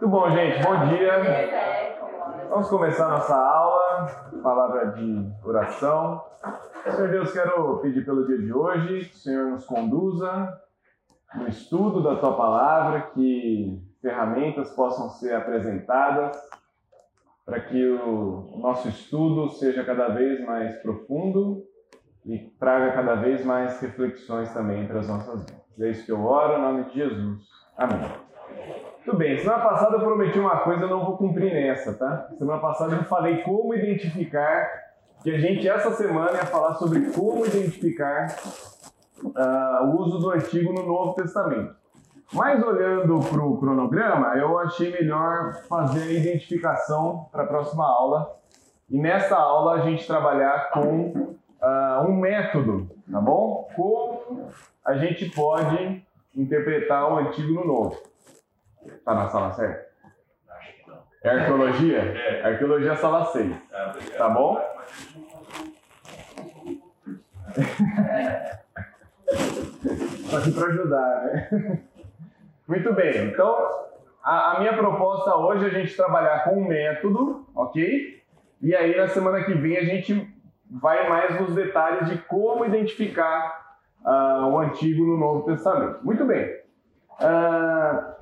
[0.00, 0.62] Muito bom, gente.
[0.62, 1.12] Bom dia.
[2.48, 4.06] Vamos começar nossa aula,
[4.42, 6.24] palavra de oração.
[6.84, 10.58] Senhor Deus, quero pedir pelo dia de hoje que o Senhor nos conduza
[11.34, 16.34] no estudo da tua palavra, que ferramentas possam ser apresentadas
[17.44, 21.62] para que o nosso estudo seja cada vez mais profundo
[22.24, 25.78] e traga cada vez mais reflexões também para as nossas vidas.
[25.78, 27.42] É isso que eu oro, em nome de Jesus.
[27.76, 28.29] Amém.
[29.04, 32.28] Tudo bem, semana passada eu prometi uma coisa, eu não vou cumprir nessa, tá?
[32.38, 34.68] Semana passada eu falei como identificar,
[35.22, 38.36] que a gente essa semana ia falar sobre como identificar
[39.24, 41.74] uh, o uso do Antigo no Novo Testamento.
[42.30, 48.36] Mas olhando para o cronograma, eu achei melhor fazer a identificação para a próxima aula.
[48.90, 51.06] E nessa aula a gente trabalhar com
[51.62, 53.66] uh, um método, tá bom?
[53.74, 54.50] Como
[54.84, 56.04] a gente pode
[56.36, 58.09] interpretar o Antigo no Novo.
[59.04, 59.90] Tá na sala certa?
[61.22, 61.98] É arqueologia?
[61.98, 62.42] É.
[62.46, 63.54] Arqueologia sala 6.
[63.72, 64.58] Ah, tá bom?
[70.30, 71.80] Tá aqui para ajudar, né?
[72.66, 73.26] Muito bem.
[73.26, 73.54] Então,
[74.22, 78.22] a, a minha proposta hoje é a gente trabalhar com um método, ok?
[78.62, 80.32] E aí, na semana que vem, a gente
[80.70, 85.98] vai mais nos detalhes de como identificar uh, o Antigo no Novo Testamento.
[86.02, 86.46] Muito bem.
[87.20, 88.19] Uh,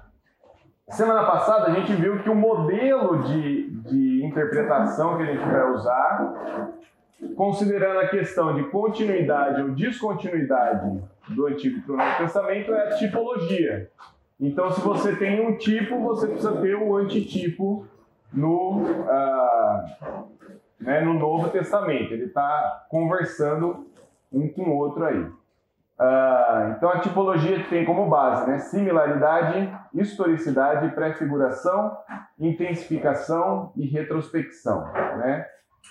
[0.90, 5.70] Semana passada a gente viu que o modelo de, de interpretação que a gente vai
[5.70, 6.70] usar,
[7.36, 13.90] considerando a questão de continuidade ou descontinuidade do Antigo o Novo Testamento, é a tipologia.
[14.40, 17.86] Então, se você tem um tipo, você precisa ter o antitipo
[18.32, 20.24] no, uh,
[20.80, 22.12] né, no Novo Testamento.
[22.12, 23.86] Ele está conversando
[24.32, 25.26] um com o outro aí.
[26.00, 31.96] Uh, então a tipologia tem como base né, similaridade, historicidade, prefiguração,
[32.38, 34.84] intensificação e retrospecção.
[35.16, 35.44] Né?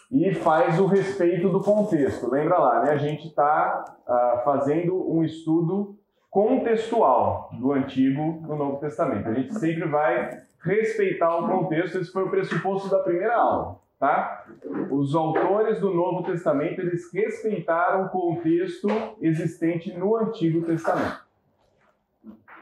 [0.10, 2.32] E faz o respeito do contexto.
[2.32, 5.98] Lembra lá, né, a gente está uh, ah, fazendo um estudo
[6.30, 9.28] contextual do Antigo no Novo Testamento.
[9.28, 10.30] A gente sempre vai
[10.64, 14.46] respeitar o contexto, esse foi o pressuposto da primeira aula tá?
[14.92, 18.88] Os autores do Novo Testamento eles respeitaram o contexto
[19.22, 21.26] existente no Antigo Testamento.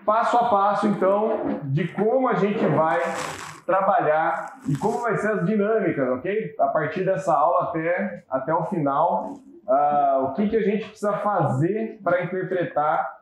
[0.06, 3.02] Passo a passo, então, de como a gente vai
[3.66, 6.56] trabalhar e como vai ser as dinâmicas, ok?
[6.60, 9.34] A partir dessa aula até, até o final,
[9.68, 13.16] uh, o que, que a gente precisa fazer para interpretar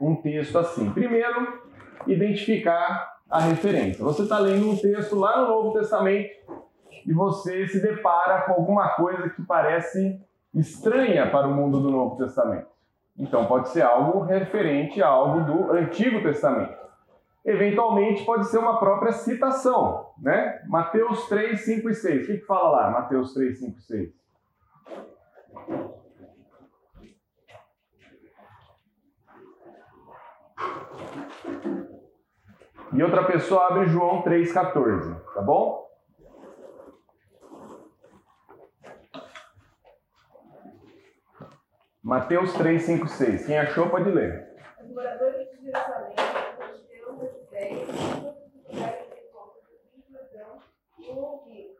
[0.00, 0.90] um texto assim.
[0.92, 1.60] Primeiro,
[2.06, 4.04] identificar a referência.
[4.04, 6.30] Você está lendo um texto lá no Novo Testamento,
[7.06, 10.20] e você se depara com alguma coisa que parece
[10.54, 12.68] estranha para o mundo do Novo Testamento.
[13.18, 16.78] Então, pode ser algo referente a algo do Antigo Testamento.
[17.44, 20.60] Eventualmente, pode ser uma própria citação, né?
[20.68, 22.22] Mateus 3, 5 e 6.
[22.22, 24.20] O que, que fala lá, Mateus 3, 5 e 6?
[32.92, 35.89] E outra pessoa abre João 3,14, tá bom?
[42.02, 43.46] Mateus 3, 5, 6.
[43.46, 44.48] Quem achou pode ler.
[44.82, 46.14] Os moradores de Jerusalém,
[51.10, 51.74] o ouviram.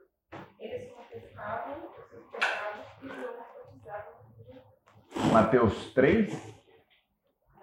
[0.59, 6.55] Eles confessavam os seus pecados e João batizavam Mateus 3?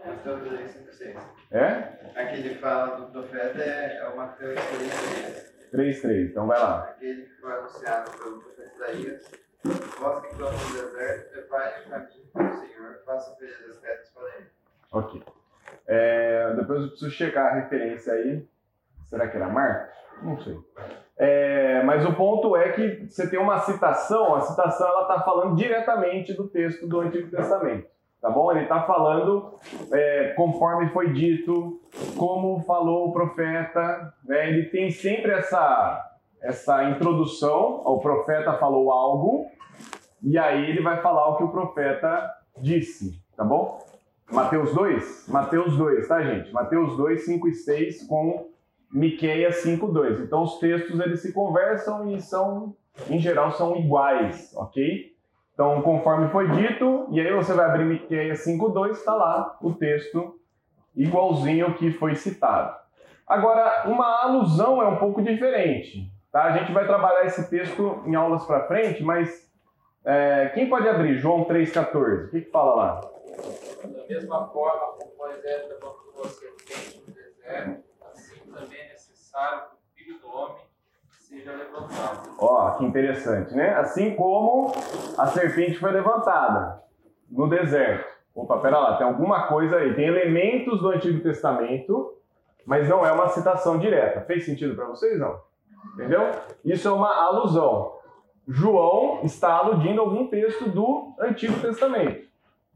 [0.04, 1.18] Mateus 3, 5, 6.
[1.52, 1.68] É?
[2.16, 5.70] Aqui ele fala do profeta é, é o Mateus 3, 3.
[5.70, 6.32] 3, 3.
[6.32, 6.86] Então vai lá.
[6.86, 9.47] Aquele que foi anunciado pelo profeta Isaías.
[9.64, 14.10] Vós que clamam no deserto, preparem o caminho para o Senhor, façam feridas as pedras
[14.10, 14.48] para ele.
[14.92, 15.24] Ok.
[15.88, 18.48] É, depois eu preciso checar a referência aí.
[19.10, 19.96] Será que era Marcos?
[20.22, 20.58] Não sei.
[21.18, 25.56] É, mas o ponto é que você tem uma citação, a citação ela está falando
[25.56, 27.88] diretamente do texto do Antigo Testamento.
[28.22, 28.52] Tá bom?
[28.52, 29.60] Ele está falando
[29.92, 31.80] é, conforme foi dito,
[32.18, 34.14] como falou o profeta.
[34.26, 34.50] Né?
[34.50, 36.07] Ele tem sempre essa,
[36.48, 39.48] essa introdução, o profeta falou algo,
[40.24, 43.86] e aí ele vai falar o que o profeta disse, tá bom?
[44.32, 45.28] Mateus 2?
[45.28, 46.54] Mateus 2, tá, gente?
[46.54, 48.50] Mateus 2, 5 e 6 com
[48.90, 50.22] Miqueias 5, 2.
[50.22, 52.74] Então os textos eles se conversam e são,
[53.10, 55.14] em geral, são iguais, ok?
[55.54, 59.74] Então, conforme foi dito, e aí você vai abrir Miqueias 5, 2, está lá o
[59.74, 60.40] texto
[60.96, 62.74] igualzinho que foi citado.
[63.28, 66.44] Agora, uma alusão é um pouco diferente, tá?
[66.44, 69.52] A gente vai trabalhar esse texto em aulas para frente, mas
[70.06, 71.18] é, quem pode abrir?
[71.18, 72.28] João 3,14.
[72.28, 73.02] O que, que fala lá?
[73.84, 79.62] Da mesma forma como Moisés levantou você quente no deserto, assim também é necessário necessário
[79.96, 80.64] que o filho do homem
[81.12, 82.30] seja levantado.
[82.40, 83.76] Ó, que interessante, né?
[83.76, 84.74] Assim como
[85.18, 86.82] a serpente foi levantada
[87.30, 88.08] no deserto.
[88.34, 89.96] Opa, pera lá, tem alguma coisa aí.
[89.96, 92.16] Tem elementos do Antigo Testamento,
[92.66, 94.22] mas não é uma citação direta.
[94.22, 95.40] Fez sentido para vocês, não?
[95.94, 96.32] Entendeu?
[96.64, 97.94] Isso é uma alusão.
[98.48, 102.28] João está aludindo a algum texto do Antigo Testamento,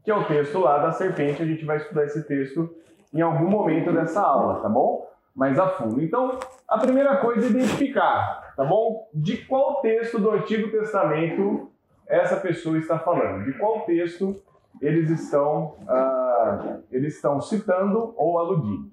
[0.04, 1.42] que é o texto lá da serpente.
[1.42, 2.68] A gente vai estudar esse texto
[3.14, 5.08] em algum momento dessa aula, tá bom?
[5.34, 6.02] Mais a fundo.
[6.02, 6.38] Então,
[6.68, 9.08] a primeira coisa é identificar, tá bom?
[9.14, 11.70] De qual texto do Antigo Testamento
[12.06, 13.44] essa pessoa está falando?
[13.44, 14.42] De qual texto
[14.80, 18.90] eles estão, uh, eles estão citando ou aludindo?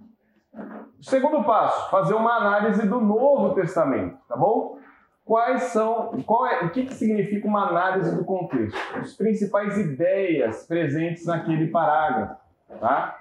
[1.01, 4.77] Segundo passo, fazer uma análise do Novo Testamento, tá bom?
[5.23, 8.77] Quais são, qual é, o que, que significa uma análise do contexto?
[8.95, 12.35] As principais ideias presentes naquele parágrafo,
[12.79, 13.17] tá?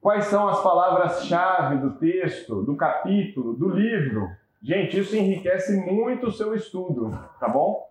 [0.00, 4.28] Quais são as palavras-chave do texto, do capítulo, do livro?
[4.62, 7.86] Gente, isso enriquece muito o seu estudo, tá bom?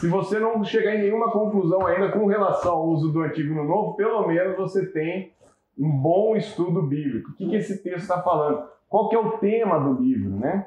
[0.00, 3.64] Se você não chegar em nenhuma conclusão ainda com relação ao uso do antigo no
[3.64, 5.32] novo, pelo menos você tem
[5.78, 7.30] um bom estudo bíblico.
[7.30, 8.64] O que, que esse texto está falando?
[8.88, 10.66] Qual que é o tema do livro, né?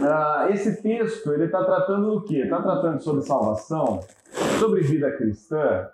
[0.00, 2.42] Ah, esse texto ele está tratando do quê?
[2.42, 4.00] Está tratando sobre salvação,
[4.58, 5.88] sobre vida cristã,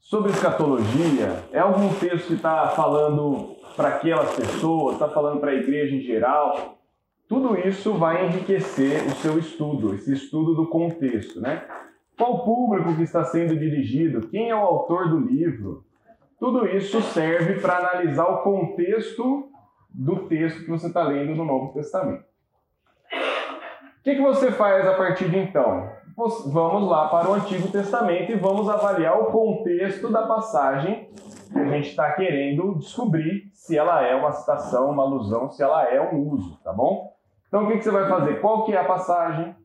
[0.00, 1.44] sobre escatologia.
[1.52, 6.00] É algum texto que está falando para aquelas pessoas, está falando para a igreja em
[6.00, 6.78] geral.
[7.28, 11.64] Tudo isso vai enriquecer o seu estudo, esse estudo do contexto, né?
[12.16, 14.26] Qual público que está sendo dirigido?
[14.28, 15.84] Quem é o autor do livro?
[16.38, 19.50] Tudo isso serve para analisar o contexto
[19.90, 22.22] do texto que você está lendo no Novo Testamento.
[23.12, 25.90] O que, que você faz a partir de então?
[26.46, 31.10] Vamos lá para o Antigo Testamento e vamos avaliar o contexto da passagem
[31.52, 35.84] que a gente está querendo descobrir se ela é uma citação, uma alusão, se ela
[35.88, 37.12] é um uso, tá bom?
[37.48, 38.40] Então o que, que você vai fazer?
[38.40, 39.50] Qual que é a passagem?
[39.50, 39.56] O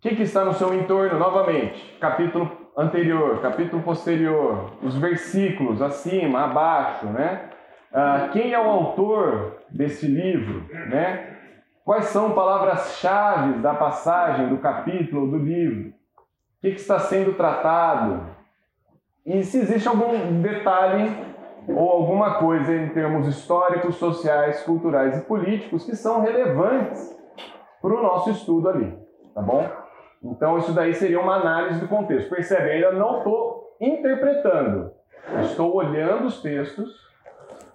[0.00, 1.18] que, que está no seu entorno?
[1.18, 7.50] Novamente, capítulo anterior, capítulo posterior, os versículos acima, abaixo, né?
[7.92, 11.36] Ah, quem é o autor desse livro, né?
[11.84, 15.90] Quais são palavras-chave da passagem, do capítulo, do livro?
[15.90, 18.30] O que, que está sendo tratado?
[19.26, 21.10] E se existe algum detalhe
[21.68, 27.14] ou alguma coisa em termos históricos, sociais, culturais e políticos que são relevantes
[27.80, 28.96] para o nosso estudo ali,
[29.34, 29.81] tá bom?
[30.22, 32.30] Então, isso daí seria uma análise do contexto.
[32.30, 32.68] Percebe?
[32.68, 34.92] Eu ainda não estou interpretando.
[35.42, 37.10] Estou olhando os textos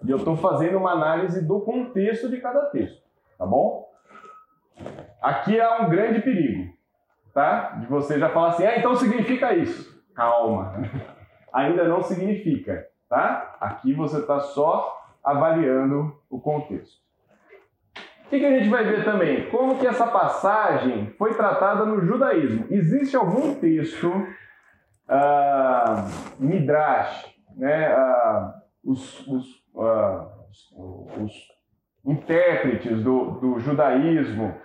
[0.04, 3.02] e eu estou fazendo uma análise do contexto de cada texto.
[3.38, 3.88] Tá bom?
[5.22, 6.74] Aqui há um grande perigo,
[7.34, 7.72] tá?
[7.80, 10.02] De você já falar assim, ah, então significa isso.
[10.14, 10.74] Calma.
[11.52, 13.58] Ainda não significa, tá?
[13.60, 17.07] Aqui você está só avaliando o contexto.
[18.28, 19.50] O que, a gente vai ver também?
[19.50, 22.68] Como que essa passagem foi tratada no judaísmo.
[22.70, 24.28] Existe algum texto, uh,
[26.38, 28.52] Midrash, né, uh,
[28.84, 29.46] os, os,
[29.76, 31.32] uh, os,
[32.06, 34.56] intérpretes do, do judaísmo,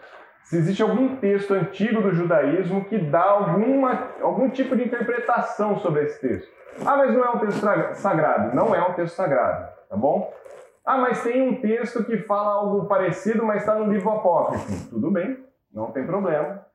[0.42, 6.02] se existe algum texto antigo do judaísmo que dá alguma, algum tipo de interpretação sobre
[6.02, 6.50] esse texto.
[6.84, 7.60] Ah, mas não é um texto
[7.94, 8.56] sagrado.
[8.56, 10.32] Não é um texto sagrado, tá bom?
[10.84, 14.90] Ah, mas tem um texto que fala algo parecido, mas está no livro apócrifo.
[14.90, 15.38] Tudo bem,
[15.72, 16.66] não tem problema.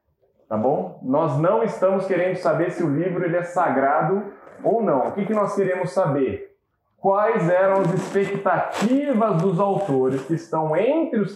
[0.47, 0.99] Tá bom?
[1.03, 4.31] Nós não estamos querendo saber se o livro ele é sagrado
[4.63, 5.07] ou não.
[5.07, 6.55] O que, que nós queremos saber?
[6.97, 11.35] Quais eram as expectativas dos autores que estão entre os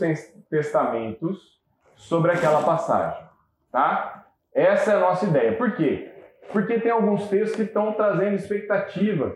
[0.50, 1.60] testamentos
[1.95, 3.22] sobre aquela passagem?
[3.69, 4.25] Tá?
[4.53, 5.57] Essa é a nossa ideia.
[5.57, 6.10] Por quê?
[6.51, 9.34] Porque tem alguns textos que estão trazendo expectativas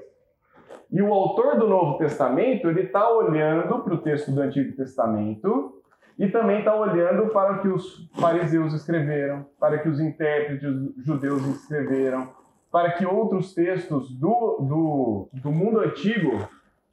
[0.96, 5.84] e o autor do Novo Testamento, ele está olhando para o texto do Antigo Testamento
[6.18, 10.74] e também está olhando para o que os fariseus escreveram, para que os intérpretes
[11.06, 12.30] judeus escreveram,
[12.72, 16.48] para que outros textos do, do, do mundo antigo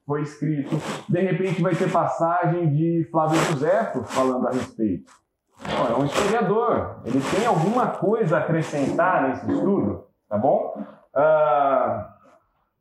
[0.04, 0.75] foi escrito.
[1.09, 5.12] De repente vai ter passagem de Flávio Josefo falando a respeito.
[5.64, 10.75] É um historiador, ele tem alguma coisa a acrescentar nesse estudo, tá bom?
[11.14, 12.12] Uh,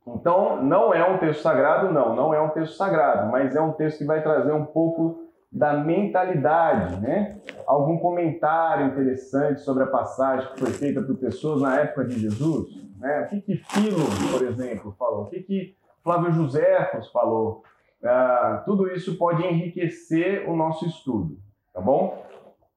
[0.06, 3.72] então, não é um texto sagrado, não, não é um texto sagrado, mas é um
[3.72, 7.38] texto que vai trazer um pouco da mentalidade, né?
[7.66, 12.68] Algum comentário interessante sobre a passagem que foi feita por pessoas na época de Jesus,
[12.98, 13.22] né?
[13.22, 15.24] O que que Filo, por exemplo, falou?
[15.24, 17.62] O que que Flávio Josefos falou?
[18.02, 21.36] Ah, tudo isso pode enriquecer o nosso estudo,
[21.72, 22.24] tá bom?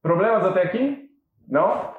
[0.01, 1.09] Problemas até aqui?
[1.47, 1.94] Não?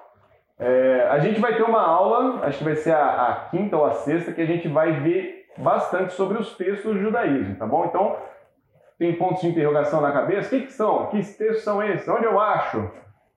[0.58, 3.84] É, a gente vai ter uma aula, acho que vai ser a, a, quinta ou
[3.84, 7.84] a sexta, que a gente vai ver bastante sobre os textos do judaísmo, tá bom?
[7.84, 8.16] Então,
[8.98, 10.46] tem pontos de interrogação na cabeça?
[10.46, 11.06] O que, que são?
[11.06, 12.08] Que textos são esses?
[12.08, 12.90] Onde eu acho?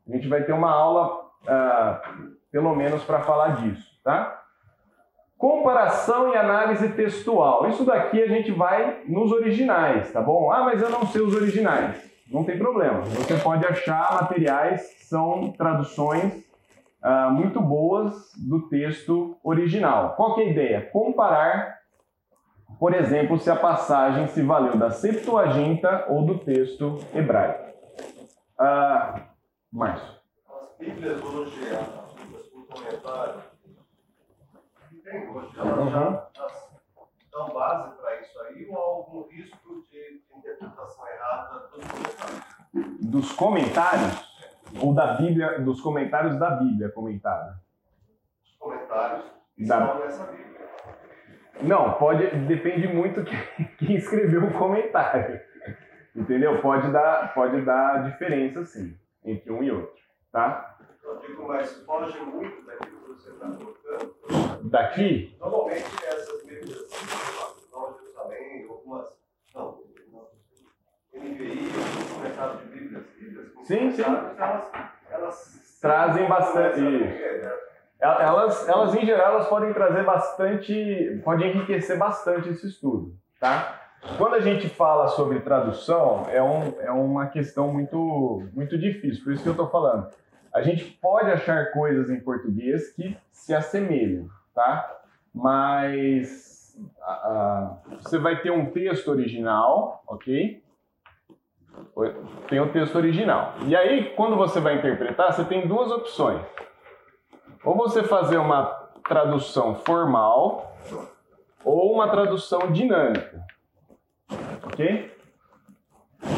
[0.07, 4.41] A gente vai ter uma aula, uh, pelo menos, para falar disso, tá?
[5.37, 7.67] Comparação e análise textual.
[7.67, 10.51] Isso daqui a gente vai nos originais, tá bom?
[10.51, 12.09] Ah, mas eu não sei os originais.
[12.31, 13.01] Não tem problema.
[13.01, 16.48] Você pode achar materiais que são traduções
[17.03, 20.15] uh, muito boas do texto original.
[20.15, 20.89] Qual é a ideia?
[20.91, 21.79] Comparar,
[22.79, 27.69] por exemplo, se a passagem se valeu da Septuaginta ou do texto hebraico.
[28.59, 29.21] Uh,
[29.71, 30.19] Márcio.
[30.49, 33.41] As Bíblias hoje, as Bíblias por comentário,
[35.57, 35.89] elas uhum.
[35.89, 36.29] já
[37.31, 42.99] dão base para isso aí ou algum risco de interpretação errada dos comentários?
[43.01, 44.28] Dos comentários?
[44.81, 47.59] Ou da Bíblia, dos comentários da Bíblia comentada?
[48.43, 49.79] Os comentários que da...
[49.79, 50.49] estão nessa Bíblia.
[51.61, 55.41] Não, pode, depende muito quem, quem escreveu o comentário.
[56.15, 56.61] Entendeu?
[56.61, 59.95] Pode dar, pode dar diferença, sim, entre um e outro,
[60.31, 60.77] tá?
[61.03, 64.69] Eu digo, mas foge muito daquilo que você está colocando.
[64.69, 65.35] Daqui?
[65.39, 66.89] Normalmente essas Bíblias,
[67.71, 69.07] Nova Jerusalém, algumas,
[69.53, 69.79] não,
[73.63, 74.03] Sim, sim.
[74.03, 74.71] Elas,
[75.11, 76.81] elas trazem bastante.
[77.99, 83.75] Elas, elas, em geral, elas podem trazer bastante, podem enriquecer bastante esse estudo, tá?
[84.17, 89.33] Quando a gente fala sobre tradução, é, um, é uma questão muito, muito difícil, por
[89.33, 90.07] isso que eu estou falando.
[90.53, 94.99] A gente pode achar coisas em português que se assemelham, tá?
[95.33, 96.77] Mas
[98.01, 100.63] você vai ter um texto original, ok?
[102.47, 103.53] Tem o texto original.
[103.65, 106.41] E aí, quando você vai interpretar, você tem duas opções.
[107.63, 108.65] Ou você fazer uma
[109.07, 110.77] tradução formal
[111.63, 113.43] ou uma tradução dinâmica.
[114.63, 115.11] Ok?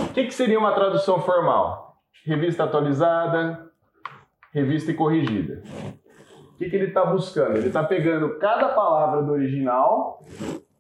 [0.10, 1.98] O que, que seria uma tradução formal?
[2.26, 3.72] Revista atualizada,
[4.54, 5.64] revista e corrigida.
[6.54, 7.58] O que, que ele está buscando?
[7.58, 10.24] Ele está pegando cada palavra do original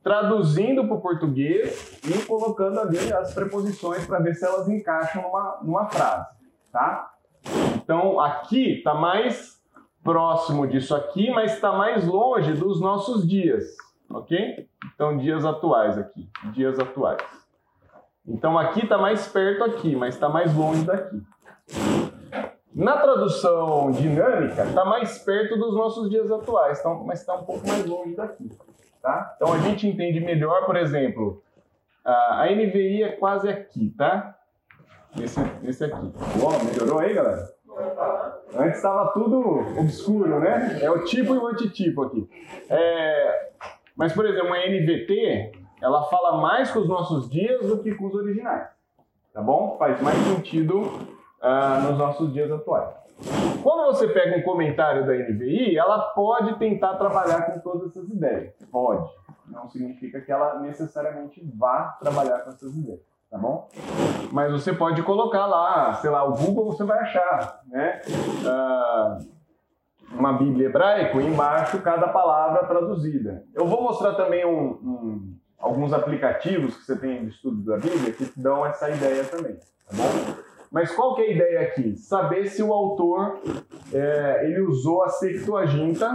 [0.03, 5.59] traduzindo para o português e colocando ali as preposições para ver se elas encaixam numa,
[5.61, 6.27] numa frase,
[6.71, 7.11] tá?
[7.75, 9.61] Então aqui está mais
[10.03, 13.75] próximo disso aqui, mas está mais longe dos nossos dias,
[14.09, 14.67] ok?
[14.95, 17.21] Então dias atuais aqui, dias atuais.
[18.27, 21.21] Então aqui está mais perto aqui, mas está mais longe daqui.
[22.73, 27.67] Na tradução dinâmica, está mais perto dos nossos dias atuais, então, mas está um pouco
[27.67, 28.49] mais longe daqui.
[29.01, 29.33] Tá?
[29.35, 31.41] Então a gente entende melhor, por exemplo,
[32.05, 34.35] a NVI é quase aqui, tá?
[35.19, 36.13] Esse, esse aqui.
[36.39, 37.49] Bom, melhorou aí, galera?
[38.55, 40.79] Antes estava tudo obscuro, né?
[40.81, 42.29] É o tipo e o antitipo aqui.
[42.69, 43.51] É,
[43.95, 48.05] mas, por exemplo, a NVT, ela fala mais com os nossos dias do que com
[48.05, 48.67] os originais.
[49.33, 49.77] Tá bom?
[49.77, 52.89] Faz mais sentido uh, nos nossos dias atuais.
[53.61, 58.53] Quando você pega um comentário da NVI, ela pode tentar trabalhar com todas essas ideias.
[58.71, 59.09] Pode.
[59.47, 63.67] Não significa que ela necessariamente vá trabalhar com essas ideias, tá bom?
[64.31, 68.01] Mas você pode colocar lá, sei lá, o Google você vai achar, né?
[68.07, 69.31] Uh,
[70.17, 73.43] uma Bíblia hebraico e embaixo cada palavra traduzida.
[73.53, 78.13] Eu vou mostrar também um, um, alguns aplicativos que você tem de estudo da Bíblia
[78.13, 80.41] que dão essa ideia também, tá bom?
[80.71, 81.97] Mas qual que é a ideia aqui?
[81.97, 83.41] Saber se o autor
[83.93, 86.09] é, ele usou a Septuaginta,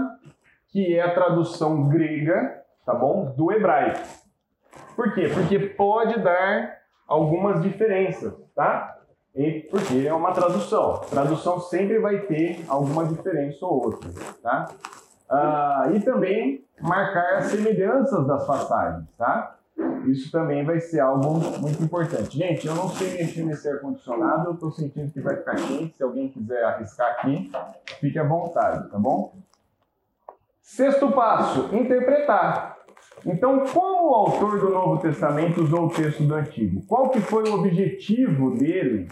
[0.77, 3.99] que é a tradução grega, tá bom, do hebraico.
[4.95, 5.31] Por quê?
[5.33, 8.99] Porque pode dar algumas diferenças, tá?
[9.35, 11.01] E porque é uma tradução.
[11.09, 14.11] Tradução sempre vai ter alguma diferença ou outra,
[14.43, 14.69] tá?
[15.31, 19.57] Ah, e também marcar as semelhanças das passagens, tá?
[20.05, 22.37] Isso também vai ser algo muito importante.
[22.37, 25.97] Gente, eu não sei mexer nesse ar-condicionado, eu estou sentindo que vai ficar quente.
[25.97, 27.51] Se alguém quiser arriscar aqui,
[27.99, 29.33] fique à vontade, tá bom?
[30.67, 32.77] Sexto passo: interpretar.
[33.25, 36.85] Então, como o autor do Novo Testamento usou o texto do Antigo?
[36.89, 39.07] Qual que foi o objetivo dele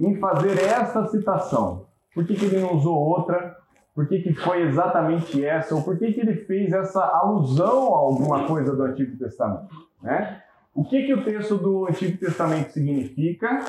[0.00, 1.86] em fazer essa citação?
[2.14, 3.56] Por que, que ele não usou outra?
[3.94, 5.74] Por que, que foi exatamente essa?
[5.74, 9.68] Ou por que, que ele fez essa alusão a alguma coisa do Antigo Testamento?
[10.02, 10.42] Né?
[10.74, 13.66] O que, que o texto do Antigo Testamento significa?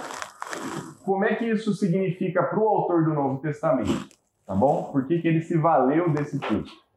[1.03, 4.07] Como é que isso significa para o autor do Novo Testamento?
[4.47, 4.89] Tá bom?
[4.93, 6.90] Por que, que ele se valeu desse texto?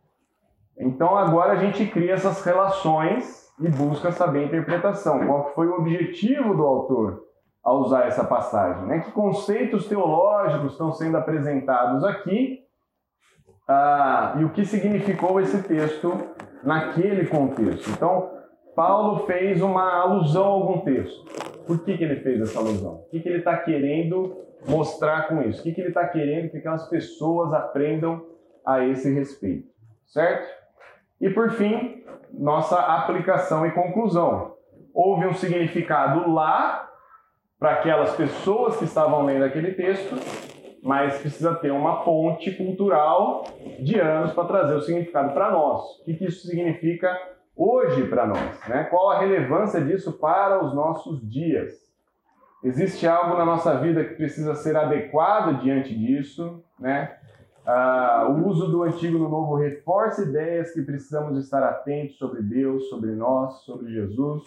[0.78, 5.26] Então agora a gente cria essas relações e busca saber a interpretação.
[5.26, 7.22] Qual foi o objetivo do autor
[7.62, 8.84] ao usar essa passagem?
[8.86, 9.00] Né?
[9.00, 12.64] Que conceitos teológicos estão sendo apresentados aqui
[13.66, 16.12] ah, e o que significou esse texto
[16.62, 17.88] naquele contexto?
[17.90, 18.30] Então,
[18.76, 21.24] Paulo fez uma alusão a algum texto.
[21.66, 22.96] Por que, que ele fez essa alusão?
[22.96, 24.36] O que, que ele está querendo
[24.68, 25.60] mostrar com isso?
[25.60, 28.22] O que, que ele está querendo que aquelas pessoas aprendam
[28.66, 29.68] a esse respeito?
[30.06, 30.46] Certo?
[31.24, 34.58] E por fim, nossa aplicação e conclusão.
[34.92, 36.86] Houve um significado lá
[37.58, 40.16] para aquelas pessoas que estavam lendo aquele texto,
[40.82, 43.42] mas precisa ter uma ponte cultural
[43.80, 45.98] de anos para trazer o significado para nós.
[46.00, 47.18] O que, que isso significa
[47.56, 48.68] hoje para nós?
[48.68, 48.84] Né?
[48.90, 51.72] Qual a relevância disso para os nossos dias?
[52.62, 57.16] Existe algo na nossa vida que precisa ser adequado diante disso, né?
[57.66, 62.88] Ah, o uso do antigo no novo reforça ideias que precisamos estar atentos sobre Deus,
[62.90, 64.42] sobre nós, sobre Jesus,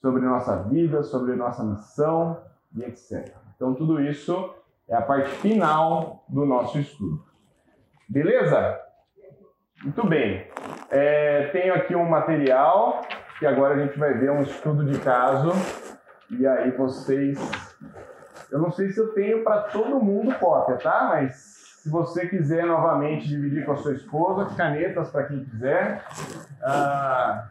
[0.00, 2.40] sobre nossa vida, sobre nossa missão
[2.76, 3.34] e etc.
[3.56, 4.54] Então, tudo isso
[4.88, 7.24] é a parte final do nosso estudo.
[8.08, 8.80] Beleza?
[9.82, 10.46] Muito bem.
[10.90, 13.00] É, tenho aqui um material
[13.38, 15.50] que agora a gente vai ver um estudo de caso.
[16.30, 17.38] E aí vocês.
[18.50, 21.08] Eu não sei se eu tenho para todo mundo cópia, tá?
[21.10, 21.53] Mas
[21.84, 26.02] se você quiser novamente dividir com a sua esposa, canetas para quem quiser.
[26.62, 27.48] Ah,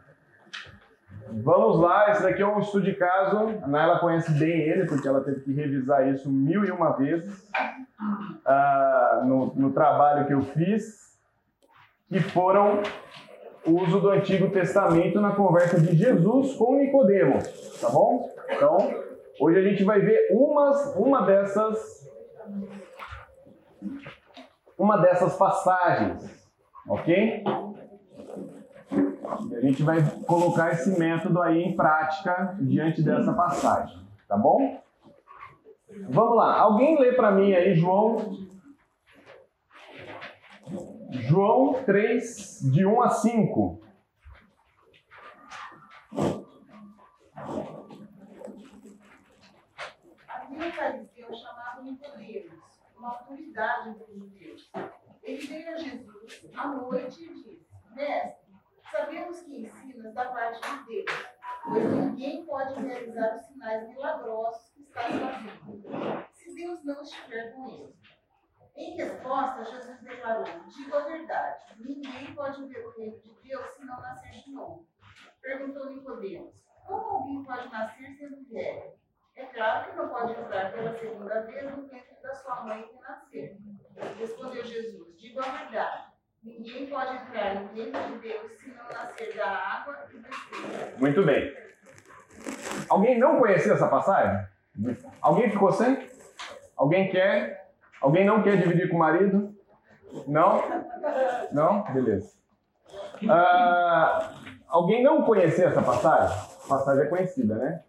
[1.30, 3.54] Vamos lá, esse daqui é um estudo de caso.
[3.62, 7.48] A Naila conhece bem ele, porque ela teve que revisar isso mil e uma vezes
[8.44, 11.16] uh, no, no trabalho que eu fiz,
[12.08, 12.82] que foram
[13.64, 18.28] o uso do Antigo Testamento na conversa de Jesus com Nicodemos, tá bom?
[18.50, 18.76] Então,
[19.40, 22.04] hoje a gente vai ver umas, uma dessas
[24.78, 26.48] uma dessas passagens,
[26.88, 27.44] ok?
[29.50, 34.80] E a gente vai colocar esse método aí em prática diante dessa passagem, tá bom?
[36.08, 36.58] Vamos lá.
[36.58, 38.44] Alguém lê para mim aí João
[41.10, 43.80] João 3 de 1 a 5.
[50.28, 54.43] Havia um fariseu chamado Nicodemos, uma autoridade entre os.
[55.24, 58.44] Ele veio a Jesus à noite e disse: Mestre,
[58.94, 61.26] Sabemos que ensinas da parte de Deus,
[61.64, 67.68] pois ninguém pode realizar os sinais milagrosos que estás fazendo, se Deus não estiver com
[67.70, 67.96] ele.
[68.76, 73.84] Em resposta, Jesus declarou: Digo a verdade, ninguém pode ver o reino de Deus se
[73.84, 74.86] não nascer de novo.
[75.42, 76.54] Perguntou Nicodemos:
[76.86, 78.92] Como alguém pode nascer sendo velho?
[79.34, 82.94] É claro que não pode entrar pela segunda vez no ventre da sua mãe e
[82.94, 83.58] renascer.
[84.18, 86.04] Respondeu Jesus: Digo a verdade.
[86.42, 91.00] Ninguém pode entrar no reino de Deus se não nascer da água e do Espírito.
[91.00, 91.56] Muito bem.
[92.88, 94.46] Alguém não conhecia essa passagem?
[95.22, 96.06] Alguém ficou sem?
[96.76, 97.70] Alguém quer?
[98.00, 99.54] Alguém não quer dividir com o marido?
[100.26, 100.62] Não?
[101.52, 101.82] Não?
[101.84, 102.34] Beleza.
[103.28, 104.34] Ah,
[104.68, 106.36] alguém não conhecia essa passagem?
[106.64, 107.82] A passagem é conhecida, né?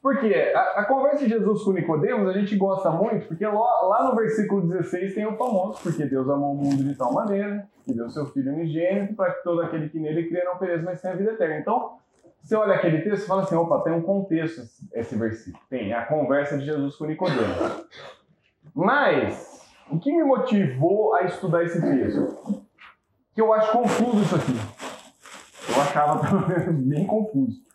[0.00, 4.08] Porque a, a, conversa de Jesus com Nicodemos a gente gosta muito, porque lá, lá,
[4.08, 7.92] no versículo 16 tem o famoso, porque Deus amou o mundo de tal maneira, que
[7.92, 11.16] deu seu Filho unigênito, para que todo aquele que nele crê não pereça, mas tenha
[11.16, 11.58] vida eterna.
[11.58, 11.98] Então,
[12.40, 14.62] você olha aquele texto e fala assim, opa, tem um contexto
[14.94, 15.62] esse versículo.
[15.68, 17.86] Tem, a conversa de Jesus com Nicodemos.
[18.72, 22.62] Mas, o que me motivou a estudar esse texto?
[23.34, 24.52] Que eu acho confuso isso aqui.
[25.74, 27.67] Eu achava, pelo menos, bem confuso.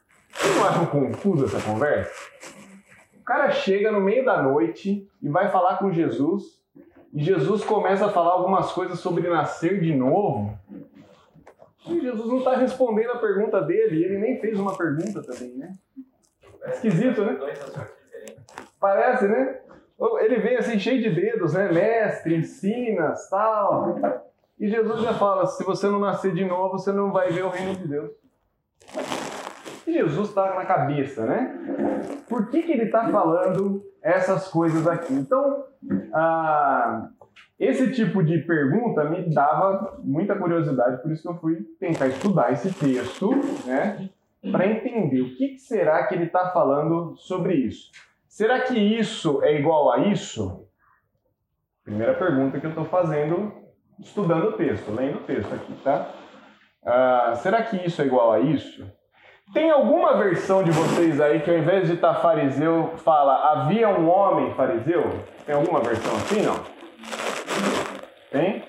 [0.43, 2.11] Vocês não acham confusa essa conversa?
[3.17, 6.61] O cara chega no meio da noite e vai falar com Jesus,
[7.13, 10.53] e Jesus começa a falar algumas coisas sobre nascer de novo.
[11.87, 15.55] E Jesus não está respondendo a pergunta dele, e ele nem fez uma pergunta também,
[15.55, 15.75] né?
[16.67, 17.39] Esquisito, né?
[18.81, 19.61] Parece, né?
[20.19, 21.71] Ele vem assim cheio de dedos, né?
[21.71, 23.95] Mestre, ensinas, tal.
[24.59, 27.49] E Jesus já fala: se você não nascer de novo, você não vai ver o
[27.49, 28.11] reino de Deus.
[29.91, 32.23] Jesus está na cabeça, né?
[32.29, 35.13] Por que, que ele está falando essas coisas aqui?
[35.13, 35.65] Então,
[36.13, 37.09] ah,
[37.59, 42.51] esse tipo de pergunta me dava muita curiosidade, por isso que eu fui tentar estudar
[42.51, 43.31] esse texto,
[43.65, 44.09] né?
[44.51, 47.91] Para entender o que, que será que ele está falando sobre isso.
[48.27, 50.67] Será que isso é igual a isso?
[51.83, 53.53] Primeira pergunta que eu estou fazendo,
[53.99, 56.09] estudando o texto, lendo o texto aqui, tá?
[56.85, 58.85] Ah, será que isso é igual a isso?
[59.51, 64.09] Tem alguma versão de vocês aí que ao invés de estar fariseu, fala havia um
[64.09, 65.03] homem fariseu?
[65.45, 66.63] Tem alguma versão assim, não?
[68.31, 68.63] Tem?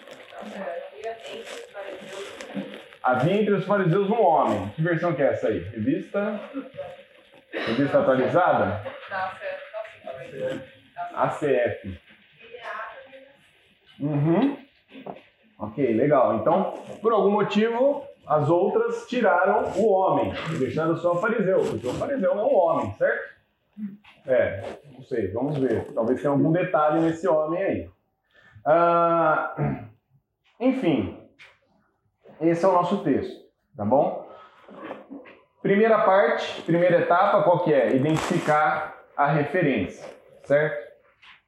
[3.03, 4.69] Havia entre os fariseus um homem.
[4.71, 5.59] Que versão que é essa aí?
[5.59, 6.41] Revista?
[7.53, 8.83] Revista atualizada?
[11.15, 12.01] ACF.
[14.01, 14.59] Uhum.
[15.59, 16.37] Ok, legal.
[16.37, 21.95] Então, por algum motivo, as outras tiraram o homem, deixando só o fariseu, porque o
[21.95, 23.35] fariseu é um homem, certo?
[24.27, 25.93] É, não sei, vamos ver.
[25.93, 27.91] Talvez tenha algum detalhe nesse homem aí.
[28.65, 29.85] Ah,
[30.59, 31.19] enfim,
[32.41, 33.45] esse é o nosso texto,
[33.77, 34.27] tá bom?
[35.61, 37.95] Primeira parte, primeira etapa, qual que é?
[37.95, 40.07] Identificar a referência,
[40.45, 40.85] certo?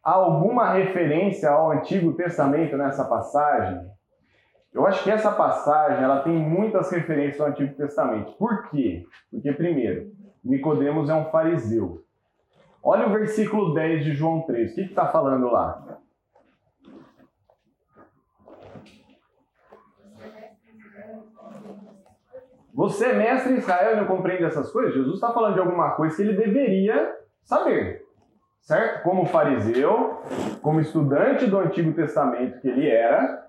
[0.03, 3.96] Há alguma referência ao Antigo Testamento nessa passagem?
[4.77, 8.33] Eu acho que essa passagem ela tem muitas referências ao Antigo Testamento.
[8.33, 9.07] Por quê?
[9.31, 10.13] Porque, primeiro,
[10.45, 12.05] Nicodemos é um fariseu.
[12.83, 14.73] Olha o versículo 10 de João 3.
[14.73, 15.99] O que está falando lá?
[22.75, 24.93] Você é mestre em Israel não compreende essas coisas?
[24.93, 28.05] Jesus está falando de alguma coisa que ele deveria saber,
[28.61, 29.03] certo?
[29.05, 30.21] Como fariseu,
[30.61, 33.46] como estudante do Antigo Testamento que ele era,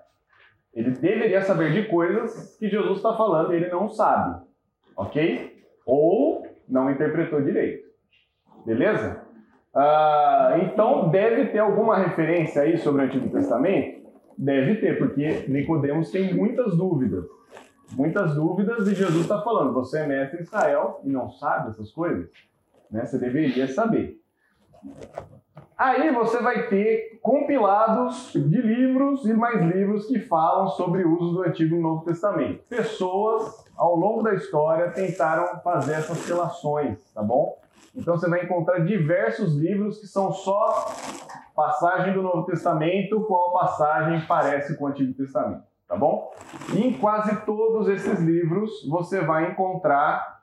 [0.74, 4.44] ele deveria saber de coisas que Jesus está falando e ele não sabe,
[4.96, 5.64] ok?
[5.86, 7.86] Ou não interpretou direito,
[8.64, 9.22] beleza?
[9.74, 13.98] Ah, então deve ter alguma referência aí sobre o Antigo Testamento?
[14.36, 17.24] Deve ter, porque Nicodemos tem muitas dúvidas
[17.96, 22.28] muitas dúvidas e Jesus está falando: você é mestre Israel e não sabe essas coisas?
[22.90, 23.04] Né?
[23.04, 24.18] Você deveria saber.
[25.78, 31.34] Aí você vai ter compilados de livros e mais livros que falam sobre o uso
[31.34, 32.64] do Antigo e Novo Testamento.
[32.68, 37.56] Pessoas, ao longo da história, tentaram fazer essas relações, tá bom?
[37.94, 40.92] Então você vai encontrar diversos livros que são só
[41.54, 46.30] passagem do Novo Testamento, qual passagem parece com o Antigo Testamento tá bom?
[46.74, 50.42] E em quase todos esses livros você vai encontrar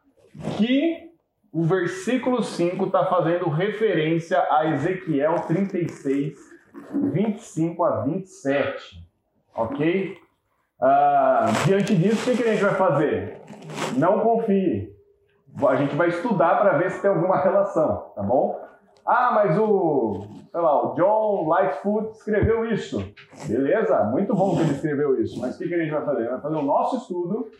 [0.57, 1.11] que
[1.55, 6.37] o versículo 5 está fazendo referência a Ezequiel 36,
[7.13, 9.07] 25 a 27,
[9.55, 10.17] ok?
[10.81, 13.37] Ah, diante disso, o que a gente vai fazer?
[13.95, 14.93] Não confie.
[15.65, 18.59] A gente vai estudar para ver se tem alguma relação, tá bom?
[19.05, 23.13] Ah, mas o, sei lá, o John Lightfoot escreveu isso.
[23.45, 25.37] Beleza, muito bom que ele escreveu isso.
[25.41, 26.29] Mas o que, que a gente vai fazer?
[26.29, 27.51] Vai fazer o nosso estudo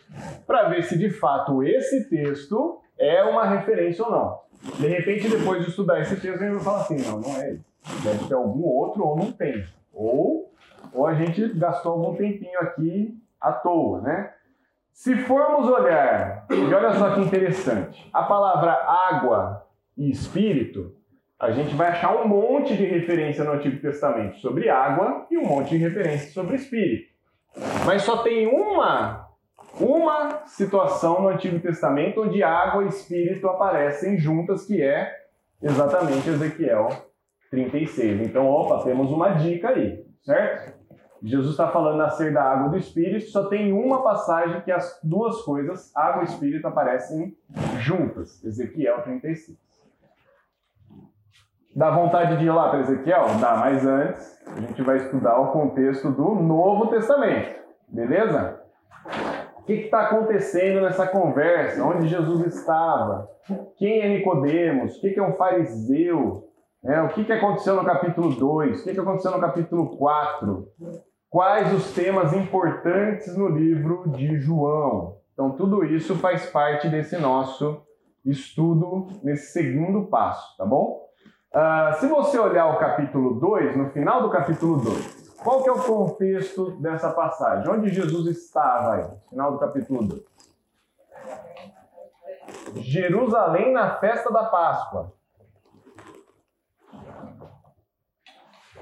[0.46, 4.40] para ver se de fato esse texto é uma referência ou não.
[4.78, 7.50] De repente, depois de estudar esse texto, a gente vai falar assim: não, não é
[7.50, 7.60] ele.
[8.02, 9.62] Deve ter algum outro ou não tem.
[9.92, 10.50] Ou,
[10.94, 14.32] ou a gente gastou algum tempinho aqui à toa, né?
[14.90, 19.66] Se formos olhar, e olha só que interessante, a palavra água
[19.98, 20.95] e espírito
[21.38, 25.44] a gente vai achar um monte de referência no Antigo Testamento sobre água e um
[25.44, 27.14] monte de referência sobre espírito.
[27.84, 29.26] Mas só tem uma
[29.78, 35.12] uma situação no Antigo Testamento onde água e espírito aparecem juntas, que é
[35.62, 36.88] exatamente Ezequiel
[37.50, 38.22] 36.
[38.22, 40.74] Então, opa, temos uma dica aí, certo?
[41.22, 45.42] Jesus está falando nascer da água do espírito, só tem uma passagem que as duas
[45.42, 47.36] coisas, água e espírito, aparecem
[47.78, 48.42] juntas.
[48.44, 49.65] Ezequiel 36.
[51.76, 53.26] Dá vontade de ir lá para Ezequiel?
[53.38, 57.54] Dá, mas antes a gente vai estudar o contexto do Novo Testamento,
[57.86, 58.58] beleza?
[59.58, 61.84] O que está acontecendo nessa conversa?
[61.84, 63.28] Onde Jesus estava?
[63.76, 64.96] Quem é Nicodemos?
[64.96, 66.48] O que, que é um fariseu?
[66.82, 68.80] É, o que, que aconteceu no capítulo 2?
[68.80, 70.66] O que, que aconteceu no capítulo 4?
[71.28, 75.18] Quais os temas importantes no livro de João?
[75.34, 77.82] Então, tudo isso faz parte desse nosso
[78.24, 81.05] estudo, nesse segundo passo, tá bom?
[81.56, 85.72] Uh, se você olhar o capítulo 2, no final do capítulo 2, qual que é
[85.72, 87.66] o contexto dessa passagem?
[87.70, 90.22] Onde Jesus estava aí, no final do capítulo 2?
[92.74, 95.14] Jerusalém na festa da Páscoa.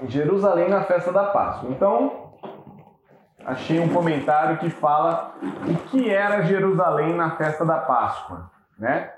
[0.08, 1.70] Jerusalém na festa da Páscoa.
[1.70, 2.34] Então,
[3.46, 9.13] achei um comentário que fala o que era Jerusalém na festa da Páscoa, né?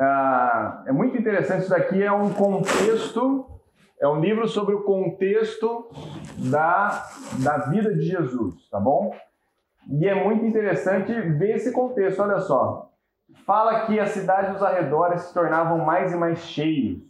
[0.00, 3.44] Ah, é muito interessante, isso daqui é um contexto,
[4.00, 5.90] é um livro sobre o contexto
[6.36, 7.04] da,
[7.42, 9.12] da vida de Jesus, tá bom?
[9.90, 12.92] E é muito interessante ver esse contexto, olha só.
[13.44, 17.02] Fala que a cidade dos arredores se tornavam mais e mais cheios.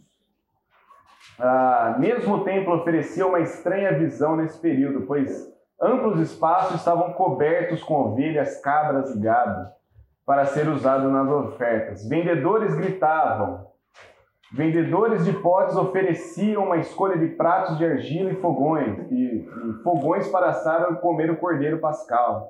[1.37, 5.47] Ah, mesmo o templo oferecia uma estranha visão nesse período, pois
[5.79, 9.78] amplos espaços estavam cobertos com ovelhas, cabras e gado
[10.29, 12.07] para ser usado nas ofertas.
[12.07, 13.65] Vendedores gritavam.
[14.53, 20.27] Vendedores de potes ofereciam uma escolha de pratos de argila e fogões, e, e fogões
[20.27, 22.47] para assar e comer o cordeiro pascal.